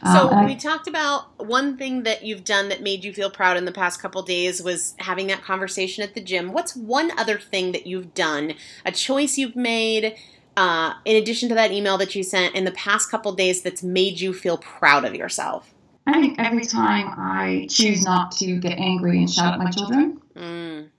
so 0.04 0.30
um, 0.30 0.46
we 0.46 0.52
I, 0.52 0.56
talked 0.56 0.88
about 0.88 1.46
one 1.46 1.78
thing 1.78 2.04
that 2.04 2.24
you've 2.24 2.44
done 2.44 2.70
that 2.70 2.82
made 2.82 3.06
you 3.06 3.14
feel 3.14 3.30
proud 3.30 3.56
in 3.56 3.64
the 3.64 3.72
past 3.72 4.02
couple 4.02 4.22
days 4.22 4.62
was 4.62 4.96
having 5.00 5.28
that 5.28 5.44
conversation 5.44 6.04
at 6.04 6.14
the 6.14 6.22
gym. 6.22 6.52
What's 6.52 6.76
one 6.76 7.18
other 7.18 7.40
thing 7.40 7.72
that 7.72 7.88
you've 7.88 8.14
done, 8.14 8.56
a 8.86 8.92
choice 8.92 9.38
you've 9.38 9.56
made, 9.56 10.16
uh, 10.58 10.94
in 11.06 11.16
addition 11.16 11.48
to 11.50 11.56
that 11.56 11.72
email 11.72 11.98
that 11.98 12.16
you 12.16 12.24
sent 12.24 12.54
in 12.54 12.66
the 12.66 12.72
past 12.72 13.10
couple 13.10 13.32
days 13.32 13.62
that's 13.62 13.82
made 13.82 14.20
you 14.20 14.34
feel 14.34 14.58
proud 14.58 15.06
of 15.06 15.16
yourself? 15.16 15.74
I 16.06 16.20
think 16.20 16.38
every 16.38 16.66
time 16.66 17.08
I 17.18 17.68
choose 17.70 18.04
not 18.04 18.34
to 18.34 18.58
get 18.58 18.78
angry 18.78 19.20
and 19.20 19.30
shout 19.30 19.54
at 19.54 19.60
my 19.60 19.72
children. 19.72 20.22
Mm. 20.36 20.90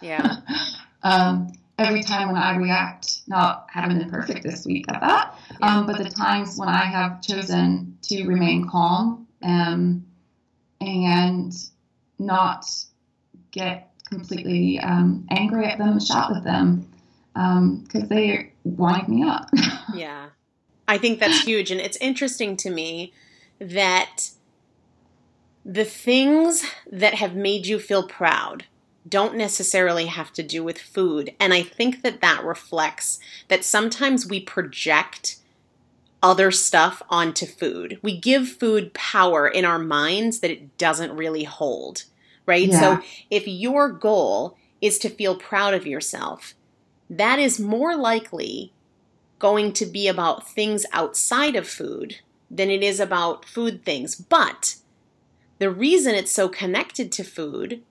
Yeah. 0.00 0.36
um, 1.02 1.52
every 1.78 2.02
time 2.02 2.28
when 2.28 2.36
I 2.36 2.56
react, 2.56 3.22
not 3.26 3.66
haven't 3.70 3.98
been 3.98 4.10
perfect 4.10 4.42
this 4.42 4.66
week 4.66 4.86
at 4.88 5.00
that, 5.00 5.38
um, 5.62 5.86
but 5.86 5.98
the 5.98 6.10
times 6.10 6.56
when 6.56 6.68
I 6.68 6.84
have 6.84 7.22
chosen 7.22 7.98
to 8.02 8.26
remain 8.26 8.68
calm 8.68 9.26
um, 9.42 10.04
and 10.80 11.52
not 12.18 12.66
get 13.50 13.90
completely 14.08 14.78
um, 14.80 15.26
angry 15.30 15.64
at 15.66 15.78
them 15.78 15.98
shout 16.00 16.36
at 16.36 16.44
them 16.44 16.86
because 17.32 18.02
um, 18.02 18.08
they 18.08 18.52
wind 18.64 19.08
me 19.08 19.22
up. 19.22 19.48
yeah. 19.94 20.26
I 20.86 20.98
think 20.98 21.20
that's 21.20 21.42
huge. 21.44 21.70
And 21.70 21.80
it's 21.80 21.96
interesting 21.98 22.56
to 22.58 22.70
me 22.70 23.12
that 23.60 24.30
the 25.64 25.84
things 25.84 26.64
that 26.90 27.14
have 27.14 27.36
made 27.36 27.66
you 27.66 27.78
feel 27.78 28.02
proud 28.02 28.64
don't 29.08 29.36
necessarily 29.36 30.06
have 30.06 30.32
to 30.34 30.42
do 30.42 30.62
with 30.62 30.78
food. 30.78 31.34
And 31.40 31.54
I 31.54 31.62
think 31.62 32.02
that 32.02 32.20
that 32.20 32.44
reflects 32.44 33.18
that 33.48 33.64
sometimes 33.64 34.26
we 34.26 34.40
project 34.40 35.36
other 36.22 36.50
stuff 36.50 37.02
onto 37.08 37.46
food. 37.46 37.98
We 38.02 38.18
give 38.18 38.48
food 38.48 38.92
power 38.92 39.48
in 39.48 39.64
our 39.64 39.78
minds 39.78 40.40
that 40.40 40.50
it 40.50 40.76
doesn't 40.76 41.16
really 41.16 41.44
hold, 41.44 42.04
right? 42.44 42.68
Yeah. 42.68 42.80
So 42.80 43.02
if 43.30 43.48
your 43.48 43.90
goal 43.90 44.56
is 44.80 44.98
to 44.98 45.08
feel 45.08 45.36
proud 45.36 45.72
of 45.72 45.86
yourself, 45.86 46.54
that 47.08 47.38
is 47.38 47.58
more 47.58 47.96
likely 47.96 48.72
going 49.38 49.72
to 49.72 49.86
be 49.86 50.06
about 50.06 50.46
things 50.46 50.84
outside 50.92 51.56
of 51.56 51.66
food 51.66 52.16
than 52.50 52.70
it 52.70 52.82
is 52.82 53.00
about 53.00 53.46
food 53.46 53.84
things. 53.84 54.14
But 54.14 54.76
the 55.58 55.70
reason 55.70 56.14
it's 56.14 56.32
so 56.32 56.48
connected 56.48 57.10
to 57.12 57.24
food 57.24 57.82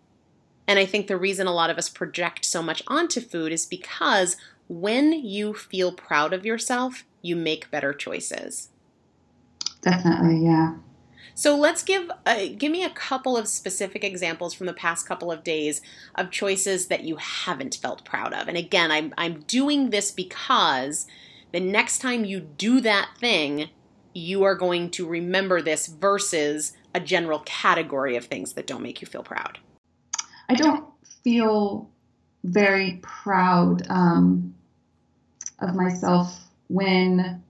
and 0.70 0.78
I 0.78 0.86
think 0.86 1.08
the 1.08 1.18
reason 1.18 1.48
a 1.48 1.52
lot 1.52 1.72
of 1.72 1.80
us 1.80 1.90
project 1.90 2.46
so 2.46 2.62
much 2.62 2.84
onto 2.86 3.22
food 3.22 3.52
is 3.52 3.66
because 3.66 4.38
when 4.68 5.14
you 5.14 5.56
feel 5.56 5.92
proud 5.92 6.32
of 6.32 6.46
yourself, 6.46 7.06
you 7.24 7.36
make 7.36 7.72
better 7.72 7.92
choices. 7.92 8.70
Definitely, 9.82 10.46
yeah. 10.46 10.76
So 11.34 11.58
let's 11.58 11.82
give 11.82 12.12
uh, 12.24 12.50
give 12.56 12.72
me 12.72 12.84
a 12.84 12.92
couple 12.92 13.36
of 13.36 13.48
specific 13.48 14.04
examples 14.04 14.54
from 14.54 14.68
the 14.68 14.74
past 14.74 15.08
couple 15.08 15.32
of 15.32 15.44
days 15.44 15.82
of 16.14 16.30
choices 16.30 16.86
that 16.86 17.04
you 17.04 17.16
haven't 17.16 17.80
felt 17.82 18.06
proud 18.06 18.32
of. 18.32 18.48
And 18.48 18.56
again, 18.56 18.92
I'm 18.92 19.12
I'm 19.18 19.40
doing 19.48 19.90
this 19.90 20.12
because 20.12 21.08
the 21.52 21.60
next 21.60 21.98
time 21.98 22.26
you 22.26 22.42
do 22.42 22.80
that 22.82 23.10
thing, 23.18 23.70
you 24.14 24.44
are 24.44 24.56
going 24.56 24.92
to 24.92 25.08
remember 25.08 25.64
this 25.64 25.88
versus 25.88 26.74
a 26.94 27.00
general 27.00 27.40
category 27.40 28.16
of 28.16 28.26
things 28.26 28.54
that 28.54 28.68
don't 28.68 28.84
make 28.84 29.02
you 29.02 29.08
feel 29.08 29.24
proud. 29.24 29.58
I 30.50 30.56
don't 30.56 30.86
feel 31.24 31.90
very 32.44 33.00
proud 33.04 33.88
um, 33.90 34.56
of 35.60 35.76
myself 35.76 36.48
when 36.68 37.44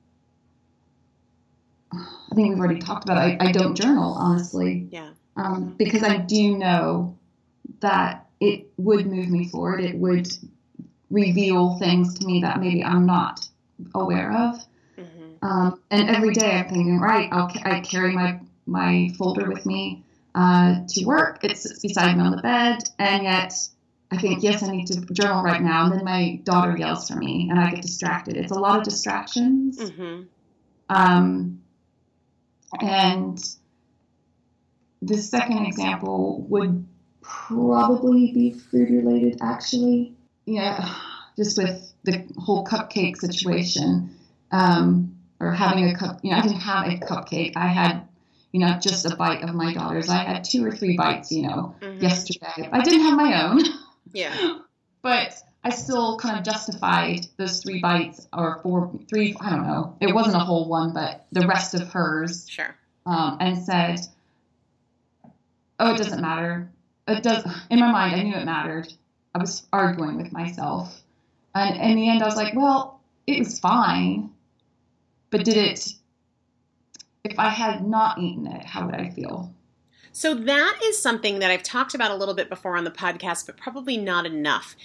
I 1.93 2.35
think 2.35 2.49
we've 2.49 2.59
already 2.59 2.79
talked 2.79 3.05
about 3.05 3.17
it. 3.25 3.41
I, 3.41 3.47
I 3.47 3.51
don't 3.51 3.75
journal, 3.75 4.13
honestly. 4.13 4.87
Yeah. 4.91 5.11
Um, 5.37 5.75
because 5.77 6.03
I 6.03 6.17
do 6.17 6.57
know 6.57 7.17
that 7.79 8.27
it 8.41 8.67
would 8.77 9.07
move 9.07 9.29
me 9.29 9.47
forward. 9.47 9.79
It 9.79 9.95
would 9.95 10.27
reveal 11.09 11.77
things 11.79 12.13
to 12.15 12.25
me 12.25 12.41
that 12.41 12.59
maybe 12.59 12.83
I'm 12.83 13.05
not 13.05 13.47
aware 13.95 14.31
of. 14.31 14.55
Mm-hmm. 14.97 15.45
Um, 15.45 15.79
and 15.89 16.09
every 16.09 16.33
day 16.33 16.51
I'm 16.51 16.67
thinking, 16.67 16.99
right, 16.99 17.29
I'll, 17.31 17.51
I 17.63 17.79
carry 17.79 18.11
my, 18.11 18.39
my 18.65 19.09
folder 19.17 19.49
with 19.49 19.65
me 19.65 20.03
uh, 20.35 20.81
to 20.87 21.05
work. 21.05 21.43
It's 21.43 21.79
beside 21.79 22.17
me 22.17 22.23
on 22.23 22.35
the 22.35 22.41
bed, 22.41 22.83
and 22.97 23.23
yet 23.23 23.53
I 24.11 24.17
think, 24.17 24.43
yes, 24.43 24.63
I 24.63 24.71
need 24.71 24.87
to 24.87 25.01
journal 25.13 25.43
right 25.43 25.61
now. 25.61 25.85
And 25.85 25.93
then 25.93 26.05
my 26.05 26.39
daughter 26.43 26.75
yells 26.77 27.07
for 27.07 27.15
me, 27.15 27.47
and 27.49 27.59
I 27.59 27.69
get 27.71 27.81
distracted. 27.81 28.37
It's 28.37 28.51
a 28.51 28.59
lot 28.59 28.79
of 28.79 28.83
distractions. 28.83 29.79
Mm-hmm. 29.79 30.23
Um, 30.89 31.61
and 32.81 33.37
the 35.01 35.17
second 35.17 35.65
example 35.65 36.45
would 36.49 36.85
probably 37.21 38.31
be 38.31 38.51
food 38.51 38.89
related, 38.89 39.37
actually. 39.41 40.15
Yeah, 40.45 40.95
just 41.37 41.57
with 41.57 41.93
the 42.03 42.25
whole 42.37 42.65
cupcake 42.65 43.17
situation, 43.17 44.15
um, 44.51 45.15
or 45.39 45.51
having 45.51 45.87
a 45.87 45.95
cup. 45.95 46.19
You 46.23 46.31
know, 46.31 46.37
I 46.37 46.41
didn't 46.41 46.61
have 46.61 46.87
a 46.87 46.97
cupcake. 46.97 47.53
I 47.55 47.67
had 47.67 48.08
you 48.51 48.59
know, 48.59 48.77
just 48.81 49.05
a 49.05 49.15
bite 49.15 49.43
of 49.43 49.53
my 49.53 49.73
daughter's. 49.73 50.09
I 50.09 50.23
had 50.23 50.43
two 50.43 50.65
or 50.65 50.71
three 50.71 50.97
bites, 50.97 51.31
you 51.31 51.43
know, 51.43 51.75
mm-hmm. 51.81 52.01
yesterday. 52.01 52.69
I 52.71 52.81
didn't 52.81 53.01
have 53.01 53.17
my 53.17 53.43
own. 53.43 53.61
Yeah. 54.11 54.57
but 55.03 55.35
I 55.63 55.69
still 55.69 56.17
kind 56.17 56.39
of 56.39 56.43
justified 56.43 57.27
those 57.37 57.61
three 57.61 57.79
bites 57.79 58.27
or 58.33 58.59
four, 58.63 58.91
three, 59.07 59.35
I 59.39 59.51
don't 59.51 59.67
know. 59.67 59.95
It 60.01 60.15
wasn't 60.15 60.37
a 60.37 60.39
whole 60.39 60.67
one, 60.67 60.93
but 60.93 61.27
the 61.31 61.45
rest 61.45 61.75
of 61.75 61.91
hers. 61.93 62.49
Sure. 62.49 62.75
Um, 63.05 63.37
and 63.39 63.63
said, 63.63 63.99
oh, 65.79 65.93
it 65.93 65.97
doesn't 65.97 66.21
matter. 66.21 66.71
It 67.07 67.21
does. 67.21 67.45
In 67.69 67.79
my 67.79 67.91
mind, 67.91 68.15
I 68.15 68.23
knew 68.23 68.35
it 68.35 68.45
mattered. 68.45 68.91
I 69.35 69.37
was 69.37 69.67
arguing 69.71 70.17
with 70.17 70.31
myself. 70.31 71.01
And 71.53 71.79
in 71.79 71.97
the 71.97 72.09
end, 72.09 72.23
I 72.23 72.25
was 72.25 72.35
like, 72.35 72.55
well, 72.55 72.99
it 73.27 73.39
was 73.39 73.59
fine. 73.59 74.31
But 75.29 75.45
did 75.45 75.57
it 75.57 75.93
if 77.23 77.37
I 77.37 77.49
had 77.49 77.85
not 77.85 78.19
eaten 78.19 78.47
it, 78.47 78.65
how 78.65 78.85
would 78.85 78.95
I 78.95 79.09
feel? 79.09 79.53
So 80.11 80.33
that 80.33 80.79
is 80.83 81.01
something 81.01 81.39
that 81.39 81.51
I've 81.51 81.63
talked 81.63 81.93
about 81.93 82.11
a 82.11 82.15
little 82.15 82.33
bit 82.33 82.49
before 82.49 82.77
on 82.77 82.83
the 82.83 82.91
podcast, 82.91 83.45
but 83.45 83.57
probably 83.57 83.97
not 83.97 84.25
enough. 84.25 84.75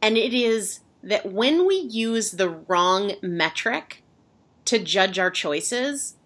And 0.00 0.16
it 0.16 0.32
is 0.32 0.80
that 1.02 1.32
when 1.32 1.66
we 1.66 1.76
use 1.76 2.32
the 2.32 2.50
wrong 2.50 3.12
metric 3.22 4.02
to 4.66 4.78
judge 4.78 5.18
our 5.18 5.30
choices, 5.30 6.16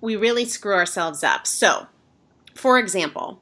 we 0.00 0.16
really 0.16 0.44
screw 0.44 0.74
ourselves 0.74 1.22
up. 1.22 1.46
So, 1.46 1.86
for 2.54 2.78
example, 2.78 3.40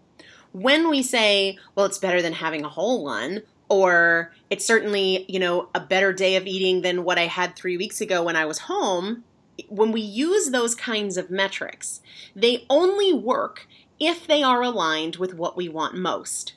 when 0.52 0.88
we 0.88 1.02
say, 1.02 1.58
well, 1.74 1.87
it's 1.87 1.98
better 1.98 2.22
than 2.22 2.34
having 2.34 2.64
a 2.64 2.68
whole 2.68 3.04
one, 3.04 3.42
or 3.68 4.32
it's 4.50 4.64
certainly, 4.64 5.24
you 5.28 5.38
know, 5.38 5.68
a 5.74 5.80
better 5.80 6.12
day 6.12 6.37
of 6.37 6.46
eating 6.46 6.82
than 6.82 7.04
what 7.04 7.18
I 7.18 7.26
had 7.26 7.54
three 7.54 7.76
weeks 7.76 8.00
ago 8.00 8.22
when 8.22 8.37
I 8.37 8.46
was 8.46 8.58
home, 8.58 9.24
when 9.68 9.92
we 9.92 10.01
use 10.01 10.51
those 10.51 10.75
kinds 10.75 11.16
of 11.16 11.31
metrics, 11.31 12.01
they 12.35 12.64
only 12.71 13.12
work 13.12 13.66
if 13.99 14.27
they 14.27 14.42
are 14.42 14.62
aligned 14.62 15.16
with 15.16 15.35
what 15.35 15.57
we 15.57 15.68
want 15.68 15.97
most. 15.97 16.55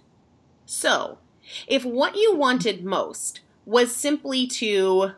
So, 0.65 1.17
if 1.67 1.83
what 1.83 2.15
you 2.15 2.35
wanted 2.35 2.85
most 2.85 3.41
was 3.65 3.95
simply 3.95 4.47
to 4.47 5.11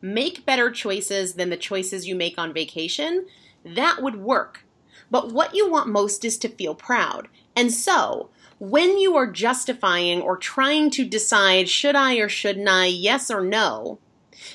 make 0.00 0.46
better 0.46 0.70
choices 0.70 1.34
than 1.34 1.50
the 1.50 1.56
choices 1.56 2.06
you 2.06 2.14
make 2.14 2.38
on 2.38 2.52
vacation, 2.52 3.26
that 3.64 4.02
would 4.02 4.16
work. 4.16 4.64
But 5.10 5.32
what 5.32 5.54
you 5.54 5.70
want 5.70 5.88
most 5.88 6.24
is 6.24 6.36
to 6.38 6.48
feel 6.48 6.74
proud. 6.74 7.28
And 7.54 7.72
so, 7.72 8.30
when 8.58 8.98
you 8.98 9.16
are 9.16 9.30
justifying 9.30 10.20
or 10.20 10.36
trying 10.36 10.90
to 10.90 11.04
decide, 11.04 11.68
should 11.68 11.94
I 11.94 12.16
or 12.16 12.28
shouldn't 12.28 12.68
I, 12.68 12.86
yes 12.86 13.30
or 13.30 13.42
no, 13.42 13.98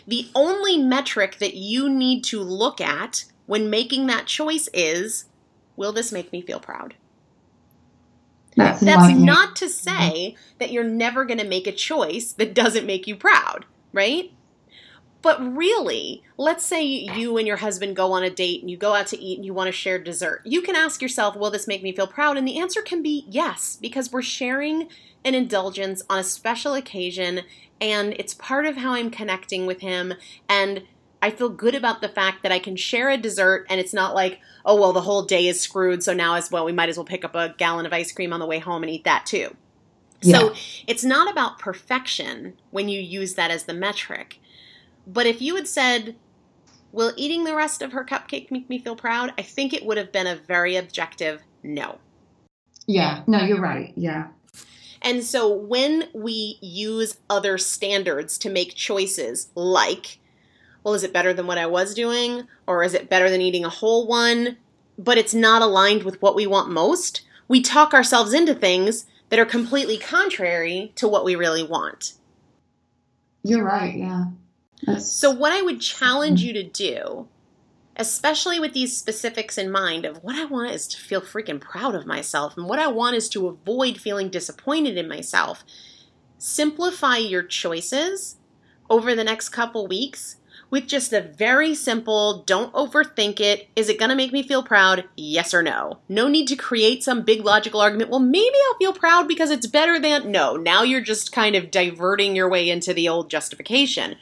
the 0.08 0.30
only 0.36 0.78
metric 0.78 1.38
that 1.40 1.56
you 1.56 1.90
need 1.90 2.24
to 2.26 2.42
look 2.42 2.82
at 2.82 3.26
when 3.46 3.70
making 3.70 4.08
that 4.08 4.28
choice 4.28 4.70
is, 4.74 5.26
will 5.76 5.92
this 5.92 6.12
make 6.12 6.32
me 6.32 6.42
feel 6.42 6.60
proud? 6.60 6.96
That's, 8.56 8.82
That's 8.82 9.14
not 9.14 9.56
to 9.58 9.70
say 9.70 10.36
that 10.60 10.72
you're 10.72 10.84
never 10.84 11.26
going 11.26 11.40
to 11.40 11.48
make 11.48 11.68
a 11.68 11.72
choice 11.72 12.34
that 12.34 12.54
doesn't 12.54 12.86
make 12.86 13.08
you 13.08 13.16
proud, 13.16 13.66
right? 13.94 14.32
But 15.22 15.56
really, 15.56 16.24
let's 16.38 16.66
say 16.66 16.84
you 16.84 17.38
and 17.38 17.46
your 17.46 17.58
husband 17.58 17.96
go 17.96 18.12
on 18.12 18.24
a 18.24 18.30
date 18.30 18.62
and 18.62 18.72
you 18.72 18.78
go 18.78 18.96
out 18.96 19.08
to 19.08 19.20
eat 19.20 19.38
and 19.38 19.46
you 19.46 19.54
want 19.54 19.68
to 19.68 19.72
share 19.72 20.00
dessert. 20.00 20.42
You 20.46 20.62
can 20.62 20.76
ask 20.76 21.02
yourself, 21.02 21.36
will 21.36 21.52
this 21.52 21.68
make 21.68 21.84
me 21.84 21.92
feel 21.92 22.08
proud? 22.08 22.38
And 22.38 22.48
the 22.48 22.60
answer 22.60 22.82
can 22.82 23.04
be 23.04 23.26
yes, 23.30 23.78
because 23.80 24.12
we're 24.12 24.24
sharing 24.24 24.88
an 25.24 25.36
indulgence 25.36 26.02
on 26.10 26.18
a 26.18 26.24
special 26.24 26.74
occasion 26.74 27.42
and 27.80 28.14
it's 28.14 28.34
part 28.34 28.66
of 28.66 28.78
how 28.78 28.94
I'm 28.94 29.10
connecting 29.10 29.66
with 29.66 29.82
him. 29.82 30.14
And 30.48 30.84
I 31.22 31.30
feel 31.30 31.50
good 31.50 31.76
about 31.76 32.02
the 32.02 32.10
fact 32.10 32.42
that 32.44 32.52
I 32.52 32.60
can 32.60 32.76
share 32.76 33.10
a 33.10 33.18
dessert 33.18 33.66
and 33.70 33.80
it's 33.80 33.94
not 33.94 34.16
like, 34.16 34.40
oh, 34.66 34.80
well, 34.80 34.94
the 34.94 35.02
whole 35.02 35.24
day 35.24 35.48
is 35.48 35.60
screwed. 35.60 36.04
So 36.04 36.14
now 36.14 36.36
as 36.36 36.50
well, 36.50 36.66
we 36.66 36.72
might 36.72 36.90
as 36.90 36.98
well 36.98 37.06
pick 37.06 37.24
up 37.24 37.36
a 37.36 37.54
gallon 37.58 37.86
of 37.86 37.94
ice 37.94 38.12
cream 38.12 38.34
on 38.34 38.40
the 38.40 38.46
way 38.46 38.60
home 38.60 38.84
and 38.84 38.92
eat 38.92 39.04
that 39.04 39.26
too. 39.26 39.56
Yeah. 40.22 40.40
So 40.40 40.54
it's 40.88 41.04
not 41.04 41.32
about 41.32 41.60
perfection 41.60 42.54
when 42.70 42.90
you 42.90 43.00
use 43.00 43.36
that 43.36 43.52
as 43.52 43.64
the 43.64 43.74
metric. 43.74 44.40
But 45.08 45.26
if 45.26 45.42
you 45.42 45.56
had 45.56 45.68
said, 45.68 46.16
Will 46.92 47.14
eating 47.16 47.46
the 47.46 47.56
rest 47.56 47.82
of 47.82 47.94
her 47.94 48.04
cupcake 48.04 48.52
make 48.52 48.70
me 48.70 48.78
feel 48.78 48.96
proud? 48.96 49.34
I 49.38 49.44
think 49.44 49.74
it 49.74 49.86
would 49.86 49.98
have 49.98 50.12
been 50.12 50.28
a 50.28 50.36
very 50.36 50.76
objective 50.76 51.42
no. 51.64 52.00
Yeah, 52.86 53.24
no, 53.28 53.42
you're 53.44 53.62
right. 53.62 53.94
Yeah. 53.96 54.28
And 55.02 55.24
so 55.24 55.52
when 55.52 56.10
we 56.14 56.58
use 56.62 57.18
other 57.30 57.58
standards 57.58 58.38
to 58.40 58.50
make 58.50 58.76
choices 58.76 59.50
like, 59.56 60.20
well, 60.84 60.94
is 60.94 61.04
it 61.04 61.14
better 61.14 61.34
than 61.34 61.48
what 61.48 61.58
I 61.58 61.66
was 61.66 61.94
doing? 61.94 62.48
Or 62.68 62.84
is 62.84 62.94
it 62.94 63.10
better 63.10 63.30
than 63.30 63.42
eating 63.42 63.64
a 63.64 63.70
whole 63.70 64.06
one? 64.06 64.58
But 64.98 65.18
it's 65.18 65.34
not 65.34 65.62
aligned 65.62 66.04
with 66.04 66.22
what 66.22 66.36
we 66.36 66.46
want 66.46 66.70
most. 66.70 67.22
We 67.48 67.62
talk 67.62 67.94
ourselves 67.94 68.34
into 68.34 68.54
things 68.54 69.06
that 69.30 69.40
are 69.40 69.46
completely 69.46 69.98
contrary 69.98 70.92
to 70.96 71.08
what 71.08 71.24
we 71.24 71.36
really 71.36 71.64
want. 71.64 72.14
You're 73.44 73.64
right. 73.64 73.96
Yeah. 73.96 74.26
That's, 74.84 75.12
So, 75.12 75.32
what 75.32 75.52
I 75.52 75.62
would 75.62 75.82
challenge 75.82 76.40
mm-hmm. 76.40 76.48
you 76.48 76.54
to 76.54 76.64
do, 76.64 77.28
especially 77.96 78.60
with 78.60 78.74
these 78.74 78.98
specifics 78.98 79.58
in 79.58 79.72
mind 79.72 80.06
of 80.06 80.24
what 80.24 80.36
I 80.36 80.46
want 80.46 80.72
is 80.72 80.88
to 80.90 80.98
feel 80.98 81.22
freaking 81.22 81.60
proud 81.60 81.96
of 81.96 82.06
myself, 82.06 82.58
and 82.58 82.68
what 82.68 82.80
I 82.80 82.88
want 82.88 83.16
is 83.16 83.30
to 83.30 83.48
avoid 83.48 83.98
feeling 83.98 84.30
disappointed 84.30 84.98
in 84.98 85.08
myself, 85.08 85.64
simplify 86.38 87.18
your 87.18 87.44
choices 87.44 88.38
over 88.90 89.16
the 89.16 89.24
next 89.24 89.50
couple 89.50 89.88
weeks 89.88 90.38
with 90.72 90.88
just 90.88 91.14
a 91.14 91.22
very 91.22 91.76
simple 91.76 92.44
don't 92.44 92.74
overthink 92.74 93.40
it. 93.40 93.68
Is 93.76 93.90
it 93.90 94.00
going 94.00 94.10
to 94.10 94.16
make 94.16 94.32
me 94.32 94.42
feel 94.42 94.64
proud? 94.64 95.04
Yes 95.16 95.54
or 95.54 95.62
no. 95.62 96.00
No 96.10 96.28
need 96.28 96.48
to 96.48 96.56
create 96.56 97.04
some 97.04 97.24
big 97.24 97.44
logical 97.44 97.82
argument. 97.82 98.10
Well, 98.10 98.22
maybe 98.22 98.56
I'll 98.68 98.78
feel 98.78 98.94
proud 98.94 99.28
because 99.28 99.52
it's 99.52 99.68
better 99.68 100.00
than. 100.00 100.32
No, 100.32 100.56
now 100.56 100.82
you're 100.82 101.02
just 101.02 101.34
kind 101.34 101.56
of 101.56 101.72
diverting 101.72 102.36
your 102.36 102.50
way 102.50 102.70
into 102.70 102.94
the 102.94 103.10
old 103.10 103.30
justification 103.30 104.16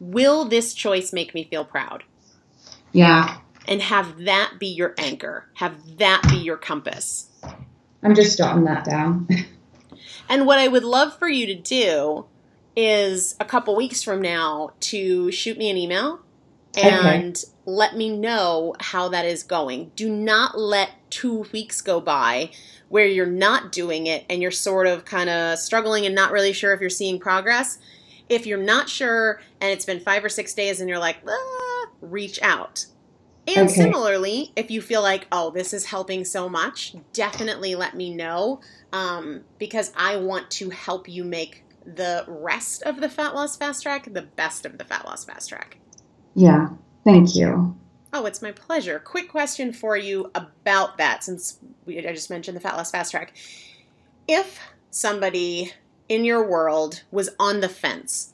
will 0.00 0.44
this 0.44 0.74
choice 0.74 1.12
make 1.12 1.34
me 1.34 1.44
feel 1.44 1.64
proud? 1.64 2.04
yeah. 2.92 3.38
And 3.68 3.82
have 3.82 4.24
that 4.26 4.54
be 4.60 4.68
your 4.68 4.94
anchor, 4.96 5.48
have 5.54 5.98
that 5.98 6.22
be 6.30 6.36
your 6.36 6.56
compass. 6.56 7.28
I'm 8.02 8.14
just 8.14 8.38
jotting 8.38 8.64
that 8.64 8.84
down. 8.84 9.28
And 10.28 10.46
what 10.46 10.58
I 10.58 10.68
would 10.68 10.84
love 10.84 11.18
for 11.18 11.28
you 11.28 11.46
to 11.46 11.54
do 11.54 12.26
is 12.74 13.36
a 13.40 13.44
couple 13.44 13.76
weeks 13.76 14.02
from 14.02 14.20
now 14.20 14.70
to 14.80 15.30
shoot 15.30 15.56
me 15.56 15.70
an 15.70 15.76
email 15.76 16.20
and 16.76 17.42
let 17.64 17.96
me 17.96 18.14
know 18.16 18.74
how 18.80 19.08
that 19.08 19.24
is 19.24 19.42
going. 19.42 19.92
Do 19.96 20.10
not 20.10 20.58
let 20.58 20.90
two 21.10 21.46
weeks 21.52 21.80
go 21.80 22.00
by 22.00 22.50
where 22.88 23.06
you're 23.06 23.24
not 23.26 23.72
doing 23.72 24.06
it 24.06 24.26
and 24.28 24.42
you're 24.42 24.50
sort 24.50 24.86
of 24.86 25.04
kind 25.04 25.30
of 25.30 25.58
struggling 25.58 26.04
and 26.04 26.14
not 26.14 26.32
really 26.32 26.52
sure 26.52 26.74
if 26.74 26.80
you're 26.80 26.90
seeing 26.90 27.18
progress. 27.18 27.78
If 28.28 28.46
you're 28.46 28.62
not 28.62 28.88
sure 28.88 29.40
and 29.60 29.70
it's 29.70 29.84
been 29.84 30.00
five 30.00 30.24
or 30.24 30.28
six 30.28 30.54
days 30.54 30.80
and 30.80 30.88
you're 30.88 30.98
like, 30.98 31.18
ah, 31.28 31.86
reach 32.00 32.40
out. 32.42 32.86
And 33.46 33.70
Okay. 33.70 33.74
similarly, 33.74 34.52
if 34.56 34.70
you 34.70 34.82
feel 34.82 35.02
like, 35.02 35.28
oh, 35.30 35.50
this 35.52 35.72
is 35.72 35.86
helping 35.86 36.24
so 36.24 36.48
much, 36.48 36.96
definitely 37.12 37.76
let 37.76 37.94
me 37.94 38.14
know 38.14 38.60
um, 38.92 39.44
because 39.58 39.92
I 39.96 40.16
want 40.16 40.50
to 40.52 40.70
help 40.70 41.08
you 41.08 41.24
make 41.24 41.64
the 41.84 42.24
rest 42.26 42.82
of 42.82 43.00
the 43.00 43.08
fat 43.08 43.34
loss 43.34 43.56
fast 43.56 43.82
track 43.84 44.08
the 44.12 44.22
best 44.36 44.66
of 44.66 44.76
the 44.78 44.84
fat 44.84 45.04
loss 45.04 45.24
fast 45.24 45.48
track. 45.50 45.78
yeah. 46.34 46.68
Thank 47.04 47.36
you. 47.36 47.78
Oh, 48.12 48.26
it's 48.26 48.42
my 48.42 48.52
pleasure. 48.52 48.98
Quick 48.98 49.28
question 49.28 49.72
for 49.72 49.96
you 49.96 50.30
about 50.34 50.98
that 50.98 51.22
since 51.22 51.58
we, 51.84 51.98
I 52.06 52.12
just 52.14 52.30
mentioned 52.30 52.56
the 52.56 52.60
fat 52.60 52.76
loss 52.76 52.90
fast 52.90 53.10
track. 53.12 53.36
If 54.26 54.58
somebody 54.90 55.72
in 56.08 56.24
your 56.24 56.48
world 56.48 57.02
was 57.10 57.30
on 57.38 57.60
the 57.60 57.68
fence 57.68 58.32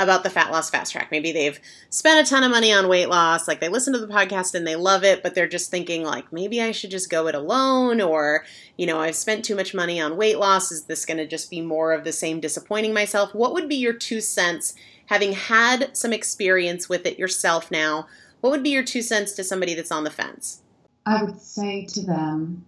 about 0.00 0.22
the 0.22 0.30
fat 0.30 0.50
loss 0.50 0.70
fast 0.70 0.92
track, 0.92 1.10
maybe 1.10 1.30
they've 1.30 1.60
spent 1.90 2.26
a 2.26 2.30
ton 2.30 2.42
of 2.42 2.50
money 2.50 2.72
on 2.72 2.88
weight 2.88 3.10
loss, 3.10 3.46
like 3.46 3.60
they 3.60 3.68
listen 3.68 3.92
to 3.92 3.98
the 3.98 4.06
podcast 4.06 4.54
and 4.54 4.66
they 4.66 4.74
love 4.74 5.04
it, 5.04 5.22
but 5.22 5.34
they're 5.34 5.46
just 5.46 5.70
thinking 5.70 6.02
like 6.02 6.32
maybe 6.32 6.62
I 6.62 6.72
should 6.72 6.90
just 6.90 7.10
go 7.10 7.26
it 7.26 7.34
alone 7.34 8.00
or, 8.00 8.46
you 8.78 8.86
know, 8.86 8.98
I've 8.98 9.14
spent 9.14 9.44
too 9.44 9.54
much 9.54 9.74
money 9.74 10.00
on 10.00 10.16
weight 10.16 10.38
loss, 10.38 10.72
is 10.72 10.84
this 10.84 11.04
going 11.04 11.18
to 11.18 11.26
just 11.26 11.50
be 11.50 11.60
more 11.60 11.92
of 11.92 12.04
the 12.04 12.12
same 12.12 12.40
disappointing 12.40 12.94
myself? 12.94 13.34
What 13.34 13.52
would 13.52 13.68
be 13.68 13.76
your 13.76 13.92
two 13.92 14.22
cents 14.22 14.74
having 15.06 15.32
had 15.32 15.94
some 15.94 16.14
experience 16.14 16.88
with 16.88 17.04
it 17.04 17.18
yourself 17.18 17.70
now? 17.70 18.06
What 18.40 18.50
would 18.52 18.62
be 18.62 18.70
your 18.70 18.84
two 18.84 19.02
cents 19.02 19.32
to 19.32 19.44
somebody 19.44 19.74
that's 19.74 19.92
on 19.92 20.04
the 20.04 20.10
fence? 20.10 20.62
I 21.04 21.22
would 21.22 21.40
say 21.40 21.84
to 21.84 22.00
them, 22.00 22.64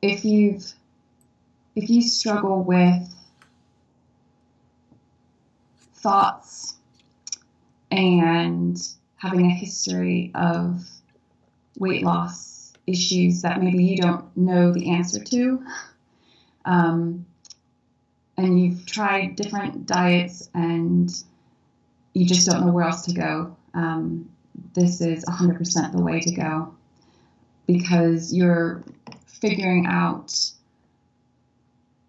if 0.00 0.24
you've 0.24 0.72
if 1.78 1.88
you 1.88 2.02
struggle 2.02 2.64
with 2.64 3.08
thoughts 5.94 6.74
and 7.92 8.76
having 9.14 9.46
a 9.46 9.54
history 9.54 10.32
of 10.34 10.84
weight 11.78 12.02
loss 12.02 12.72
issues 12.88 13.42
that 13.42 13.62
maybe 13.62 13.84
you 13.84 13.96
don't 13.96 14.36
know 14.36 14.72
the 14.72 14.90
answer 14.90 15.22
to, 15.22 15.62
um, 16.64 17.24
and 18.36 18.60
you've 18.60 18.84
tried 18.84 19.36
different 19.36 19.86
diets 19.86 20.50
and 20.54 21.22
you 22.12 22.26
just 22.26 22.48
don't 22.48 22.66
know 22.66 22.72
where 22.72 22.86
else 22.86 23.04
to 23.04 23.12
go, 23.12 23.56
um, 23.74 24.28
this 24.74 25.00
is 25.00 25.24
100% 25.26 25.92
the 25.92 26.02
way 26.02 26.18
to 26.18 26.34
go 26.34 26.74
because 27.68 28.34
you're 28.34 28.82
figuring 29.26 29.86
out 29.86 30.34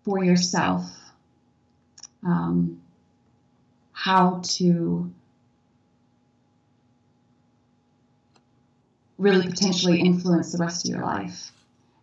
for 0.03 0.23
yourself 0.23 0.89
um, 2.23 2.81
how 3.93 4.41
to 4.43 5.11
really 9.17 9.47
potentially 9.47 9.99
influence 9.99 10.51
the 10.51 10.57
rest 10.57 10.85
of 10.85 10.91
your 10.91 11.03
life. 11.03 11.51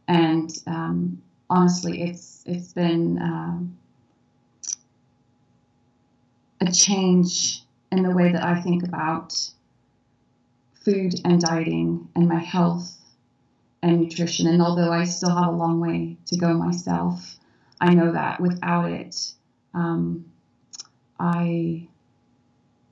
And 0.08 0.50
um, 0.66 1.22
honestly, 1.50 2.02
it's 2.02 2.42
it's 2.46 2.72
been 2.72 3.18
um, 3.20 3.78
a 6.60 6.70
change 6.70 7.62
in 7.90 8.02
the 8.02 8.10
way 8.10 8.32
that 8.32 8.44
I 8.44 8.60
think 8.60 8.84
about 8.84 9.34
food 10.74 11.14
and 11.24 11.40
dieting 11.40 12.08
and 12.14 12.28
my 12.28 12.38
health 12.38 12.96
and 13.82 14.00
nutrition. 14.00 14.46
And 14.46 14.62
although 14.62 14.92
I 14.92 15.04
still 15.04 15.34
have 15.34 15.48
a 15.48 15.56
long 15.56 15.80
way 15.80 16.16
to 16.26 16.36
go 16.36 16.54
myself, 16.54 17.38
I 17.80 17.94
know 17.94 18.12
that 18.12 18.40
without 18.40 18.90
it, 18.90 19.32
um, 19.74 20.26
I 21.18 21.88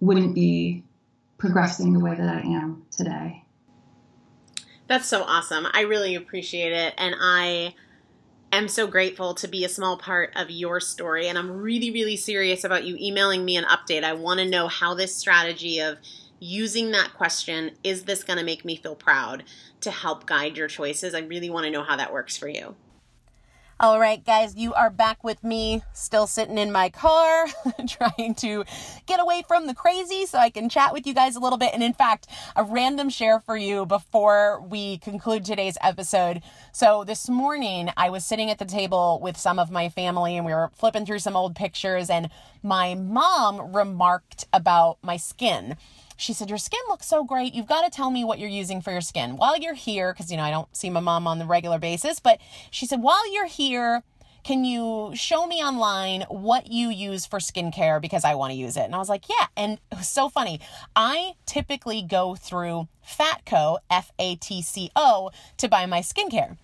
wouldn't 0.01 0.35
be 0.35 0.85
progressing 1.39 1.93
the 1.93 2.01
way 2.01 2.15
that 2.15 2.29
I 2.29 2.41
am 2.41 2.85
today. 2.91 3.45
That's 4.87 5.09
so 5.09 5.23
awesome. 5.23 5.67
I 5.73 5.83
really 5.83 6.15
appreciate 6.15 6.73
it. 6.73 6.95
And 6.99 7.15
I 7.19 7.75
am 8.53 8.69
so 8.69 8.87
grateful 8.87 9.35
to 9.35 9.49
be 9.49 9.65
a 9.65 9.69
small 9.69 9.97
part 9.97 10.33
of 10.37 10.51
your 10.51 10.79
story. 10.79 11.29
And 11.29 11.39
I'm 11.39 11.51
really, 11.51 11.91
really 11.91 12.17
serious 12.17 12.65
about 12.65 12.85
you 12.85 12.97
emailing 13.01 13.45
me 13.45 13.57
an 13.57 13.65
update. 13.65 14.05
I 14.05 14.13
want 14.13 14.41
to 14.41 14.49
know 14.49 14.69
how 14.69 14.95
this 14.95 15.17
strategy 15.17 15.81
of 15.81 15.99
using 16.39 16.91
that 16.91 17.15
question, 17.15 17.71
is 17.83 18.05
this 18.05 18.23
going 18.23 18.39
to 18.39 18.45
make 18.45 18.65
me 18.65 18.77
feel 18.77 18.95
proud, 18.95 19.45
to 19.81 19.91
help 19.91 20.27
guide 20.27 20.57
your 20.57 20.69
choices. 20.69 21.15
I 21.15 21.21
really 21.21 21.49
want 21.49 21.65
to 21.65 21.71
know 21.71 21.83
how 21.83 21.97
that 21.97 22.13
works 22.13 22.37
for 22.37 22.49
you. 22.49 22.77
All 23.81 23.99
right, 23.99 24.25
guys, 24.25 24.55
you 24.55 24.73
are 24.73 24.89
back 24.89 25.25
with 25.25 25.43
me, 25.43 25.83
still 25.93 26.29
sitting 26.29 26.59
in 26.59 26.71
my 26.71 26.91
car, 26.91 27.47
trying 27.89 28.37
to 28.37 28.63
get 29.07 29.19
away 29.21 29.43
from 29.49 29.67
the 29.67 29.75
crazy 29.75 30.27
so 30.27 30.39
I 30.39 30.51
can 30.51 30.69
chat 30.69 30.93
with 30.93 31.09
you 31.09 31.13
guys 31.13 31.35
a 31.35 31.41
little 31.41 31.59
bit. 31.59 31.75
And 31.75 31.83
in 31.83 31.93
fact, 31.93 32.29
a 32.55 32.63
random 32.63 33.11
share 33.11 33.41
for 33.41 33.57
you 33.57 33.85
before 33.85 34.61
we 34.61 34.99
conclude 34.99 35.45
today's 35.45 35.77
episode. 35.83 36.41
So 36.71 37.03
this 37.03 37.29
morning, 37.29 37.91
I 37.97 38.11
was 38.11 38.25
sitting 38.25 38.49
at 38.49 38.61
the 38.61 38.65
table 38.65 39.19
with 39.21 39.37
some 39.37 39.59
of 39.59 39.73
my 39.73 39.89
family 39.89 40.37
and 40.37 40.47
we 40.47 40.55
were 40.55 40.71
flipping 40.73 41.05
through 41.05 41.19
some 41.19 41.37
old 41.37 41.57
pictures, 41.57 42.09
and 42.09 42.31
my 42.63 42.95
mom 42.95 43.75
remarked 43.75 44.45
about 44.53 44.99
my 45.03 45.17
skin 45.17 45.77
she 46.17 46.33
said, 46.33 46.49
Your 46.49 46.59
skin 46.59 46.81
looks 46.89 47.07
so 47.07 47.25
great. 47.25 47.55
You've 47.55 47.67
got 47.67 47.83
to 47.83 47.91
tell 47.91 48.11
me 48.11 48.25
what 48.25 48.39
you're 48.39 48.49
using 48.49 48.81
for 48.81 48.93
your 48.93 49.01
skin 49.01 49.37
while 49.37 49.57
you're 49.57 49.75
here. 49.75 50.13
Because, 50.13 50.31
you 50.31 50.37
know, 50.37 50.43
I 50.43 50.51
don't 50.51 50.75
see 50.77 50.91
my 50.91 51.01
mom 51.01 51.27
on 51.27 51.39
the 51.39 51.47
regular 51.47 51.79
basis. 51.79 52.21
But 52.21 52.41
she 52.71 52.87
said, 52.87 53.03
While 53.03 53.33
you're 53.33 53.47
here, 53.47 54.03
can 54.45 54.65
you 54.65 55.13
show 55.15 55.47
me 55.47 55.65
online 55.65 56.23
what 56.29 56.71
you 56.71 56.91
use 56.91 57.25
for 57.25 57.39
skincare 57.39 58.01
because 58.01 58.25
I 58.25 58.35
want 58.35 58.53
to 58.53 58.59
use 58.59 58.77
it? 58.77 58.83
And 58.83 58.95
I 58.95 58.99
was 58.99 59.09
like, 59.09 59.27
yeah. 59.29 59.47
And 59.57 59.79
it 59.91 59.97
was 59.97 60.09
so 60.09 60.29
funny. 60.29 60.61
I 60.95 61.33
typically 61.47 62.03
go 62.03 62.35
through 62.35 62.89
Fatco, 63.07 63.79
F 63.91 64.13
A 64.19 64.37
T 64.37 64.61
C 64.61 64.91
O, 64.95 65.31
to 65.57 65.69
buy 65.69 65.87
my 65.87 66.01
skincare. 66.01 66.59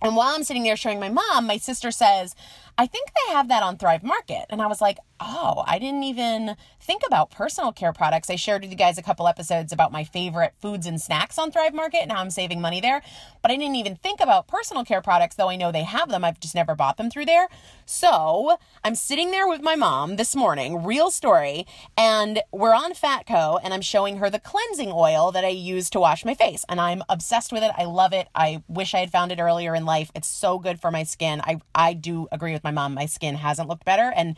And 0.00 0.16
while 0.16 0.34
I'm 0.34 0.44
sitting 0.44 0.62
there 0.62 0.76
showing 0.76 1.00
my 1.00 1.10
mom, 1.10 1.46
my 1.46 1.58
sister 1.58 1.90
says, 1.90 2.34
I 2.80 2.86
think 2.86 3.08
they 3.12 3.32
have 3.32 3.48
that 3.48 3.64
on 3.64 3.76
Thrive 3.76 4.04
Market. 4.04 4.46
And 4.50 4.62
I 4.62 4.68
was 4.68 4.80
like, 4.80 4.98
oh, 5.20 5.64
I 5.66 5.80
didn't 5.80 6.04
even 6.04 6.54
think 6.80 7.02
about 7.04 7.32
personal 7.32 7.72
care 7.72 7.92
products. 7.92 8.30
I 8.30 8.36
shared 8.36 8.62
with 8.62 8.70
you 8.70 8.76
guys 8.76 8.98
a 8.98 9.02
couple 9.02 9.26
episodes 9.26 9.72
about 9.72 9.90
my 9.90 10.04
favorite 10.04 10.54
foods 10.60 10.86
and 10.86 11.00
snacks 11.00 11.38
on 11.38 11.50
Thrive 11.50 11.74
Market 11.74 12.02
and 12.02 12.12
how 12.12 12.20
I'm 12.20 12.30
saving 12.30 12.60
money 12.60 12.80
there. 12.80 13.02
But 13.42 13.50
I 13.50 13.56
didn't 13.56 13.74
even 13.74 13.96
think 13.96 14.20
about 14.20 14.46
personal 14.46 14.84
care 14.84 15.02
products, 15.02 15.34
though 15.34 15.48
I 15.48 15.56
know 15.56 15.72
they 15.72 15.82
have 15.82 16.08
them. 16.08 16.24
I've 16.24 16.38
just 16.38 16.54
never 16.54 16.76
bought 16.76 16.98
them 16.98 17.10
through 17.10 17.26
there. 17.26 17.48
So 17.84 18.58
I'm 18.84 18.94
sitting 18.94 19.32
there 19.32 19.48
with 19.48 19.60
my 19.60 19.74
mom 19.74 20.14
this 20.14 20.36
morning, 20.36 20.84
real 20.84 21.10
story, 21.10 21.66
and 21.96 22.42
we're 22.52 22.74
on 22.74 22.92
Fatco, 22.92 23.58
and 23.62 23.74
I'm 23.74 23.80
showing 23.80 24.18
her 24.18 24.30
the 24.30 24.38
cleansing 24.38 24.92
oil 24.92 25.32
that 25.32 25.44
I 25.44 25.48
use 25.48 25.90
to 25.90 26.00
wash 26.00 26.24
my 26.24 26.34
face. 26.34 26.64
And 26.68 26.80
I'm 26.80 27.02
obsessed 27.08 27.52
with 27.52 27.64
it. 27.64 27.72
I 27.76 27.86
love 27.86 28.12
it. 28.12 28.28
I 28.36 28.62
wish 28.68 28.94
I 28.94 28.98
had 28.98 29.10
found 29.10 29.32
it 29.32 29.40
earlier 29.40 29.74
in 29.74 29.84
life. 29.84 30.12
It's 30.14 30.28
so 30.28 30.60
good 30.60 30.80
for 30.80 30.92
my 30.92 31.02
skin. 31.02 31.40
I, 31.42 31.60
I 31.74 31.94
do 31.94 32.28
agree 32.30 32.52
with 32.52 32.62
my 32.62 32.67
mom. 32.70 32.94
My 32.94 33.06
skin 33.06 33.36
hasn't 33.36 33.68
looked 33.68 33.84
better. 33.84 34.12
And 34.14 34.36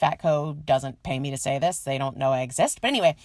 Fatco 0.00 0.64
doesn't 0.64 1.02
pay 1.02 1.18
me 1.18 1.30
to 1.30 1.36
say 1.36 1.58
this. 1.58 1.78
They 1.78 1.98
don't 1.98 2.16
know 2.16 2.32
I 2.32 2.42
exist. 2.42 2.80
But 2.80 2.88
anyway, 2.88 3.16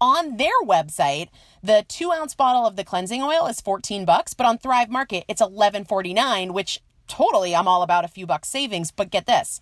on 0.00 0.36
their 0.36 0.60
website, 0.64 1.28
the 1.62 1.84
two 1.88 2.12
ounce 2.12 2.34
bottle 2.34 2.66
of 2.66 2.76
the 2.76 2.84
cleansing 2.84 3.22
oil 3.22 3.46
is 3.46 3.60
14 3.60 4.04
bucks, 4.04 4.34
but 4.34 4.46
on 4.46 4.58
Thrive 4.58 4.90
Market, 4.90 5.24
it's 5.28 5.40
11.49, 5.40 6.52
which 6.52 6.80
totally 7.06 7.54
I'm 7.54 7.68
all 7.68 7.82
about 7.82 8.04
a 8.04 8.08
few 8.08 8.26
bucks 8.26 8.48
savings. 8.48 8.90
But 8.90 9.10
get 9.10 9.26
this 9.26 9.60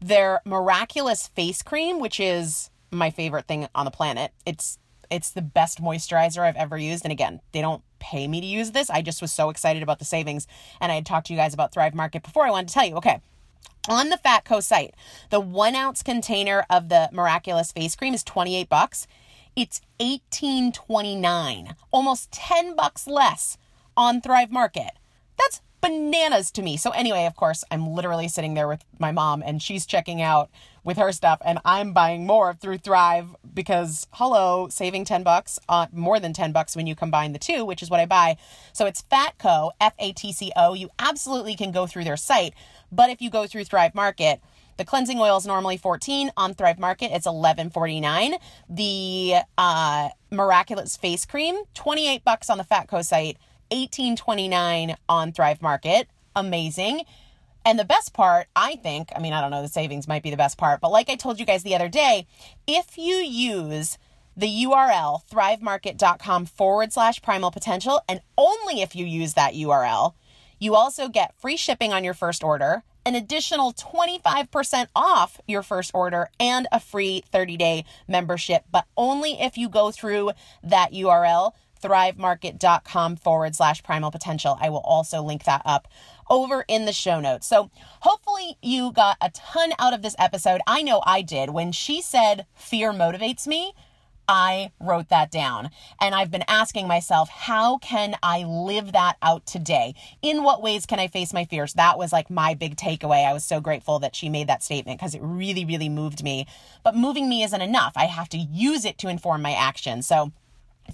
their 0.00 0.40
miraculous 0.44 1.26
face 1.26 1.62
cream, 1.62 1.98
which 1.98 2.20
is 2.20 2.70
my 2.90 3.10
favorite 3.10 3.46
thing 3.46 3.68
on 3.74 3.84
the 3.84 3.90
planet. 3.90 4.32
It's 4.46 4.78
it's 5.10 5.30
the 5.30 5.42
best 5.42 5.82
moisturizer 5.82 6.40
I've 6.40 6.56
ever 6.56 6.76
used. 6.76 7.04
And 7.04 7.12
again, 7.12 7.40
they 7.52 7.62
don't 7.62 7.82
pay 7.98 8.28
me 8.28 8.40
to 8.42 8.46
use 8.46 8.72
this. 8.72 8.90
I 8.90 9.00
just 9.00 9.22
was 9.22 9.32
so 9.32 9.48
excited 9.48 9.82
about 9.82 9.98
the 9.98 10.04
savings. 10.04 10.46
And 10.80 10.92
I 10.92 10.96
had 10.96 11.06
talked 11.06 11.28
to 11.28 11.32
you 11.32 11.38
guys 11.38 11.54
about 11.54 11.72
Thrive 11.72 11.94
Market 11.94 12.22
before. 12.22 12.44
I 12.44 12.50
wanted 12.50 12.68
to 12.68 12.74
tell 12.74 12.84
you, 12.84 12.96
okay, 12.96 13.22
on 13.88 14.10
the 14.10 14.18
Fatco 14.18 14.62
site, 14.62 14.94
the 15.30 15.40
one 15.40 15.74
ounce 15.74 16.02
container 16.02 16.66
of 16.68 16.88
the 16.88 17.08
miraculous 17.12 17.72
face 17.72 17.96
cream 17.96 18.14
is 18.14 18.22
28 18.22 18.68
bucks. 18.68 19.06
It's 19.56 19.80
18.29, 19.98 21.74
almost 21.90 22.30
10 22.30 22.76
bucks 22.76 23.06
less 23.06 23.56
on 23.96 24.20
Thrive 24.20 24.52
Market. 24.52 24.92
That's 25.38 25.62
bananas 25.80 26.50
to 26.52 26.62
me. 26.62 26.76
So 26.76 26.90
anyway, 26.90 27.26
of 27.26 27.36
course, 27.36 27.64
I'm 27.70 27.88
literally 27.88 28.28
sitting 28.28 28.54
there 28.54 28.68
with 28.68 28.84
my 28.98 29.12
mom 29.12 29.42
and 29.44 29.62
she's 29.62 29.86
checking 29.86 30.20
out 30.20 30.50
with 30.84 30.96
her 30.96 31.12
stuff 31.12 31.40
and 31.44 31.58
I'm 31.64 31.92
buying 31.92 32.26
more 32.26 32.54
through 32.54 32.78
Thrive 32.78 33.36
because 33.54 34.06
hello, 34.12 34.68
saving 34.70 35.04
10 35.04 35.22
bucks, 35.22 35.58
uh, 35.68 35.86
more 35.92 36.18
than 36.18 36.32
10 36.32 36.52
bucks 36.52 36.74
when 36.74 36.86
you 36.86 36.94
combine 36.94 37.32
the 37.32 37.38
two, 37.38 37.64
which 37.64 37.82
is 37.82 37.90
what 37.90 38.00
I 38.00 38.06
buy. 38.06 38.36
So 38.72 38.86
it's 38.86 39.02
Fatco, 39.02 39.72
F 39.80 39.94
A 39.98 40.12
T 40.12 40.32
C 40.32 40.52
O. 40.56 40.74
You 40.74 40.90
absolutely 40.98 41.54
can 41.54 41.72
go 41.72 41.86
through 41.86 42.04
their 42.04 42.16
site, 42.16 42.54
but 42.90 43.10
if 43.10 43.20
you 43.20 43.30
go 43.30 43.46
through 43.46 43.64
Thrive 43.64 43.94
Market, 43.94 44.40
the 44.78 44.84
cleansing 44.84 45.18
oil 45.18 45.36
is 45.36 45.46
normally 45.46 45.76
14 45.76 46.30
on 46.36 46.54
Thrive 46.54 46.78
Market. 46.78 47.10
It's 47.12 47.26
11.49. 47.26 48.38
The 48.70 49.34
uh, 49.58 50.08
miraculous 50.30 50.96
face 50.96 51.26
cream, 51.26 51.56
28 51.74 52.24
bucks 52.24 52.48
on 52.48 52.58
the 52.58 52.64
Fatco 52.64 53.04
site, 53.04 53.38
18.29 53.70 54.96
on 55.08 55.32
Thrive 55.32 55.62
Market. 55.62 56.08
Amazing. 56.34 57.02
And 57.64 57.78
the 57.78 57.84
best 57.84 58.14
part, 58.14 58.46
I 58.56 58.76
think, 58.76 59.10
I 59.14 59.20
mean, 59.20 59.32
I 59.32 59.40
don't 59.40 59.50
know, 59.50 59.62
the 59.62 59.68
savings 59.68 60.08
might 60.08 60.22
be 60.22 60.30
the 60.30 60.36
best 60.36 60.56
part, 60.56 60.80
but 60.80 60.90
like 60.90 61.10
I 61.10 61.16
told 61.16 61.38
you 61.38 61.44
guys 61.44 61.62
the 61.62 61.74
other 61.74 61.88
day, 61.88 62.26
if 62.66 62.96
you 62.96 63.16
use 63.16 63.98
the 64.36 64.46
URL 64.46 65.20
thrivemarket.com 65.28 66.46
forward 66.46 66.92
slash 66.92 67.20
primal 67.20 67.50
potential, 67.50 68.00
and 68.08 68.20
only 68.38 68.80
if 68.80 68.94
you 68.94 69.04
use 69.04 69.34
that 69.34 69.54
URL, 69.54 70.14
you 70.60 70.74
also 70.74 71.08
get 71.08 71.34
free 71.38 71.56
shipping 71.56 71.92
on 71.92 72.04
your 72.04 72.14
first 72.14 72.44
order, 72.44 72.84
an 73.04 73.14
additional 73.14 73.72
25% 73.72 74.86
off 74.94 75.40
your 75.46 75.62
first 75.62 75.90
order, 75.92 76.30
and 76.38 76.68
a 76.70 76.78
free 76.78 77.24
30 77.32 77.56
day 77.56 77.84
membership, 78.06 78.64
but 78.70 78.86
only 78.96 79.40
if 79.40 79.58
you 79.58 79.68
go 79.68 79.90
through 79.90 80.30
that 80.62 80.92
URL 80.92 81.52
thrivemarket.com 81.82 83.16
forward 83.16 83.54
slash 83.56 83.82
primal 83.82 84.10
potential. 84.10 84.58
I 84.60 84.70
will 84.70 84.78
also 84.78 85.22
link 85.22 85.44
that 85.44 85.62
up 85.64 85.88
over 86.30 86.64
in 86.68 86.84
the 86.84 86.92
show 86.92 87.20
notes. 87.20 87.46
So 87.46 87.70
hopefully 88.00 88.56
you 88.62 88.92
got 88.92 89.16
a 89.20 89.30
ton 89.30 89.72
out 89.78 89.94
of 89.94 90.02
this 90.02 90.16
episode. 90.18 90.60
I 90.66 90.82
know 90.82 91.02
I 91.06 91.22
did. 91.22 91.50
When 91.50 91.72
she 91.72 92.02
said 92.02 92.46
fear 92.54 92.92
motivates 92.92 93.46
me, 93.46 93.72
I 94.28 94.72
wrote 94.78 95.08
that 95.08 95.30
down. 95.30 95.70
And 96.00 96.14
I've 96.14 96.30
been 96.30 96.44
asking 96.46 96.86
myself, 96.86 97.30
how 97.30 97.78
can 97.78 98.14
I 98.22 98.44
live 98.44 98.92
that 98.92 99.16
out 99.22 99.46
today? 99.46 99.94
In 100.20 100.42
what 100.42 100.62
ways 100.62 100.84
can 100.84 101.00
I 101.00 101.08
face 101.08 101.32
my 101.32 101.46
fears? 101.46 101.72
That 101.72 101.98
was 101.98 102.12
like 102.12 102.28
my 102.28 102.52
big 102.52 102.76
takeaway. 102.76 103.26
I 103.26 103.32
was 103.32 103.44
so 103.44 103.58
grateful 103.58 103.98
that 104.00 104.14
she 104.14 104.28
made 104.28 104.46
that 104.48 104.62
statement 104.62 105.00
because 105.00 105.14
it 105.14 105.22
really, 105.22 105.64
really 105.64 105.88
moved 105.88 106.22
me. 106.22 106.46
But 106.84 106.94
moving 106.94 107.28
me 107.28 107.42
isn't 107.42 107.62
enough. 107.62 107.94
I 107.96 108.04
have 108.04 108.28
to 108.30 108.38
use 108.38 108.84
it 108.84 108.98
to 108.98 109.08
inform 109.08 109.40
my 109.40 109.54
action. 109.54 110.02
So, 110.02 110.32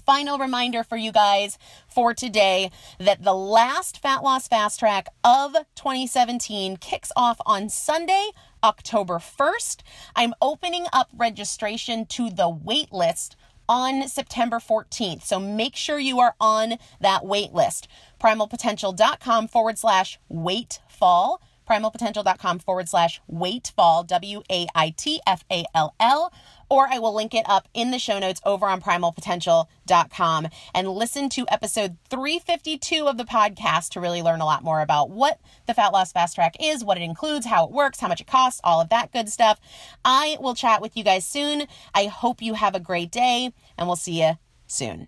Final 0.03 0.37
reminder 0.37 0.83
for 0.83 0.97
you 0.97 1.11
guys 1.11 1.57
for 1.87 2.13
today 2.13 2.71
that 2.99 3.23
the 3.23 3.33
last 3.33 4.01
Fat 4.01 4.23
Loss 4.23 4.47
Fast 4.47 4.79
Track 4.79 5.07
of 5.23 5.53
2017 5.75 6.77
kicks 6.77 7.11
off 7.15 7.39
on 7.45 7.69
Sunday, 7.69 8.29
October 8.63 9.19
1st. 9.19 9.81
I'm 10.15 10.33
opening 10.41 10.85
up 10.91 11.09
registration 11.15 12.05
to 12.07 12.29
the 12.29 12.49
wait 12.49 12.91
list 12.91 13.35
on 13.67 14.07
September 14.07 14.57
14th. 14.57 15.23
So 15.23 15.39
make 15.39 15.75
sure 15.75 15.99
you 15.99 16.19
are 16.19 16.35
on 16.39 16.75
that 17.01 17.25
wait 17.25 17.53
list. 17.53 17.87
Primalpotential.com 18.19 19.47
forward 19.47 19.77
slash 19.77 20.19
wait 20.29 20.79
fall. 20.87 21.41
Primalpotential.com 21.67 22.59
forward 22.59 22.87
slash 22.89 23.21
wait 23.27 23.71
fall. 23.75 24.03
W 24.03 24.43
A 24.51 24.67
I 24.75 24.91
T 24.95 25.19
F 25.25 25.43
A 25.51 25.65
L 25.73 25.95
L 25.99 26.31
or 26.69 26.87
I 26.91 26.99
will 26.99 27.13
link 27.13 27.33
it 27.33 27.45
up 27.47 27.67
in 27.73 27.91
the 27.91 27.99
show 27.99 28.19
notes 28.19 28.41
over 28.45 28.67
on 28.67 28.81
primalpotential.com 28.81 30.47
and 30.73 30.87
listen 30.89 31.29
to 31.29 31.45
episode 31.49 31.97
352 32.09 33.07
of 33.07 33.17
the 33.17 33.23
podcast 33.23 33.89
to 33.89 34.01
really 34.01 34.21
learn 34.21 34.41
a 34.41 34.45
lot 34.45 34.63
more 34.63 34.81
about 34.81 35.09
what 35.09 35.39
the 35.65 35.73
Fat 35.73 35.93
Loss 35.93 36.11
Fast 36.11 36.35
Track 36.35 36.55
is, 36.59 36.83
what 36.83 36.97
it 36.97 37.03
includes, 37.03 37.45
how 37.45 37.65
it 37.65 37.71
works, 37.71 37.99
how 37.99 38.07
much 38.07 38.21
it 38.21 38.27
costs, 38.27 38.61
all 38.63 38.81
of 38.81 38.89
that 38.89 39.11
good 39.11 39.29
stuff. 39.29 39.59
I 40.03 40.37
will 40.39 40.55
chat 40.55 40.81
with 40.81 40.95
you 40.97 41.03
guys 41.03 41.25
soon. 41.25 41.67
I 41.93 42.05
hope 42.05 42.41
you 42.41 42.53
have 42.55 42.75
a 42.75 42.79
great 42.79 43.11
day, 43.11 43.51
and 43.77 43.87
we'll 43.87 43.95
see 43.95 44.21
you 44.21 44.37
soon. 44.67 45.07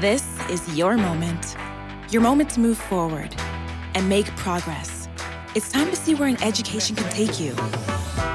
This 0.00 0.38
is 0.50 0.76
your 0.76 0.98
moment. 0.98 1.56
Your 2.10 2.20
moment 2.20 2.50
to 2.50 2.60
move 2.60 2.76
forward 2.76 3.34
and 3.94 4.06
make 4.06 4.26
progress. 4.36 5.08
It's 5.54 5.72
time 5.72 5.88
to 5.88 5.96
see 5.96 6.14
where 6.14 6.28
an 6.28 6.36
education 6.42 6.94
can 6.96 7.10
take 7.10 7.40
you. 7.40 7.52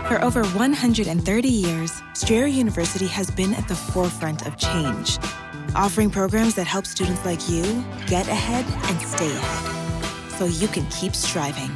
For 0.08 0.20
over 0.24 0.44
130 0.44 1.48
years, 1.48 2.02
Strayer 2.14 2.48
University 2.48 3.06
has 3.06 3.30
been 3.30 3.54
at 3.54 3.68
the 3.68 3.76
forefront 3.76 4.48
of 4.48 4.58
change, 4.58 5.20
offering 5.76 6.10
programs 6.10 6.56
that 6.56 6.66
help 6.66 6.88
students 6.88 7.24
like 7.26 7.48
you 7.48 7.62
get 8.08 8.28
ahead 8.28 8.66
and 8.90 9.00
stay 9.00 9.32
ahead 9.32 10.32
so 10.40 10.46
you 10.46 10.68
can 10.68 10.88
keep 10.88 11.14
striving. 11.14 11.70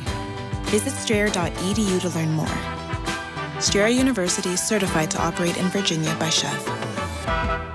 Visit 0.71 0.93
strayer.edu 0.93 2.02
to 2.02 2.10
learn 2.10 2.32
more. 2.32 3.62
Strayer 3.62 3.89
University 3.89 4.50
is 4.50 4.63
certified 4.63 5.12
to 5.12 5.21
operate 5.21 5.58
in 5.58 5.67
Virginia 5.67 6.15
by 6.15 6.30
SCHEV. 6.30 7.74